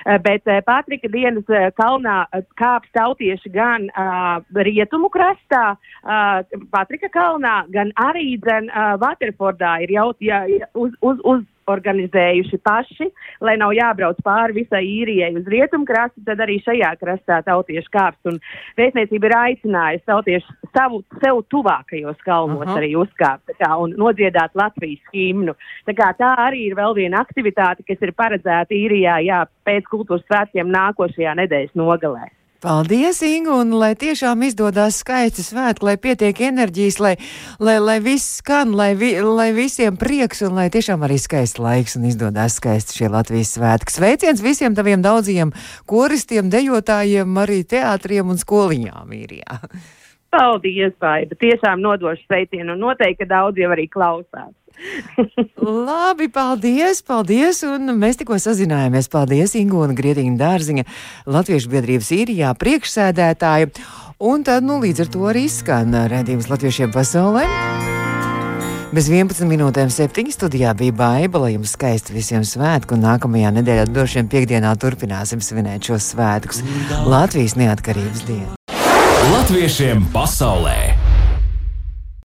Eh, 0.08 0.20
bet 0.24 0.48
uh, 0.48 0.62
Patrika 0.64 1.10
dienas 1.12 1.50
uh, 1.52 1.68
kalnā 1.76 2.22
kāps 2.56 2.88
tautieši 2.96 3.52
gan 3.52 3.90
uh, 3.92 4.40
rietumu 4.64 5.10
krastā, 5.12 5.76
uh, 5.76 6.60
Patrika 6.72 7.10
kalnā, 7.12 7.66
gan 7.74 7.92
arī 8.00 8.38
dzen 8.40 8.70
uh, 8.72 8.96
Vaterfordā 9.02 9.78
ir 9.84 9.92
jau 9.98 10.14
jā, 10.24 10.46
uz, 10.80 10.96
uz, 11.02 11.20
uz 11.28 11.44
organizējuši 11.72 12.60
paši, 12.64 13.10
lai 13.44 13.56
nav 13.60 13.74
jābrauc 13.76 14.20
pāri 14.26 14.62
visai 14.62 14.84
īrijai 14.88 15.34
uz 15.38 15.48
rietumkrastu, 15.52 16.24
tad 16.28 16.42
arī 16.44 16.60
šajā 16.64 16.94
krastā 17.02 17.42
tautieši 17.46 17.92
kāps. 17.94 18.20
Un 18.30 18.40
vēstniecība 18.80 19.30
ir 19.30 19.38
aicinājusi 19.42 20.06
tautieši 20.08 20.58
savu 20.76 21.04
sev 21.24 21.44
tuvākajos 21.52 22.24
kalnos 22.26 22.68
-huh. 22.68 22.78
arī 22.78 22.94
uzkāpt 22.96 23.54
kā, 23.60 23.72
un 23.78 23.96
nodziedāt 23.98 24.56
Latvijas 24.56 25.04
himnu. 25.14 25.56
Tā, 25.86 25.94
kā, 25.94 26.14
tā 26.18 26.34
arī 26.48 26.68
ir 26.72 26.76
vēl 26.76 26.96
viena 26.96 27.22
aktivitāte, 27.26 27.84
kas 27.88 28.02
ir 28.02 28.14
paredzēta 28.14 28.74
īrijā 28.74 29.20
jā, 29.26 29.46
pēc 29.66 29.84
kultūras 29.92 30.26
svētkiem 30.26 30.68
nākošajā 30.72 31.36
nedēļas 31.36 31.76
nogalē. 31.76 32.37
Paldies, 32.58 33.20
Ingu, 33.22 33.54
un 33.62 33.76
lai 33.78 33.92
tiešām 33.94 34.42
izdodas 34.48 34.96
skaisti 35.04 35.44
svētki, 35.46 35.86
lai 35.86 35.94
pietiek 36.02 36.40
enerģijas, 36.48 36.96
lai, 36.98 37.12
lai, 37.62 37.76
lai 37.78 37.98
viss 38.02 38.40
skan, 38.40 38.72
lai, 38.74 38.96
vi, 38.98 39.12
lai 39.22 39.52
visiem 39.54 39.94
prieks 39.94 40.42
un 40.48 40.58
lai 40.58 40.66
tiešām 40.74 41.06
arī 41.06 41.20
skaists 41.22 41.62
laiks 41.62 42.00
un 42.00 42.08
izdodas 42.10 42.58
skaisti 42.58 42.98
šie 42.98 43.12
Latvijas 43.14 43.54
svētki. 43.60 43.94
Sveiciens 43.94 44.42
visiem 44.42 44.74
taviem 44.74 45.06
daudziem 45.06 45.54
koristiem, 45.86 46.50
dejotājiem, 46.50 47.38
arī 47.44 47.62
teātriem 47.62 48.34
un 48.34 48.42
skoliņām 48.42 49.14
īrijā. 49.20 49.62
Paldies, 50.34 50.94
Baida! 51.00 51.38
Tiešām 51.40 51.82
nodošu 51.84 52.26
sveicienu 52.28 52.76
un 52.76 52.84
noteikti, 52.84 53.28
daudz 53.30 53.60
jau 53.62 53.72
arī 53.74 53.88
klausās. 53.92 54.54
Labi, 55.88 56.28
paldies, 56.30 57.02
paldies, 57.02 57.64
un 57.66 57.96
mēs 57.98 58.20
tikko 58.20 58.38
sazinājāmies. 58.42 59.10
Paldies, 59.14 59.56
Ingūna 59.58 59.96
Grietīna 59.98 60.38
Dārziņa, 60.40 60.86
Latviešu 61.34 61.72
biedrības 61.74 62.12
īrijā 62.20 62.54
priekšsēdētāja. 62.62 63.72
Un 64.18 64.46
tad, 64.46 64.66
nu, 64.66 64.80
līdz 64.82 65.06
ar 65.06 65.12
to 65.14 65.28
arī 65.30 65.46
skan 65.52 65.94
redzījums 66.12 66.50
latviešiem 66.52 66.94
pasaulē. 66.94 67.46
Bez 68.88 69.10
11 69.12 69.44
minūtēm 69.50 69.90
7 69.92 70.32
studijā 70.32 70.72
bija 70.78 70.96
baiva, 70.96 71.42
lai 71.44 71.52
jums 71.58 71.74
skaisti 71.76 72.16
visiem 72.16 72.46
svētku, 72.48 72.96
un 72.96 73.04
nākamajā 73.04 73.52
nedēļā, 73.60 73.90
droši 73.92 74.22
vien 74.22 74.32
piekdienā, 74.32 74.72
turpināsim 74.80 75.44
svinēt 75.44 75.92
šos 75.92 76.14
svētkus 76.14 76.64
Latvijas 77.06 77.58
neatkarības 77.60 78.24
dienu. 78.30 78.67
Latviešiem 79.28 80.08
pasaulē! 80.16 80.97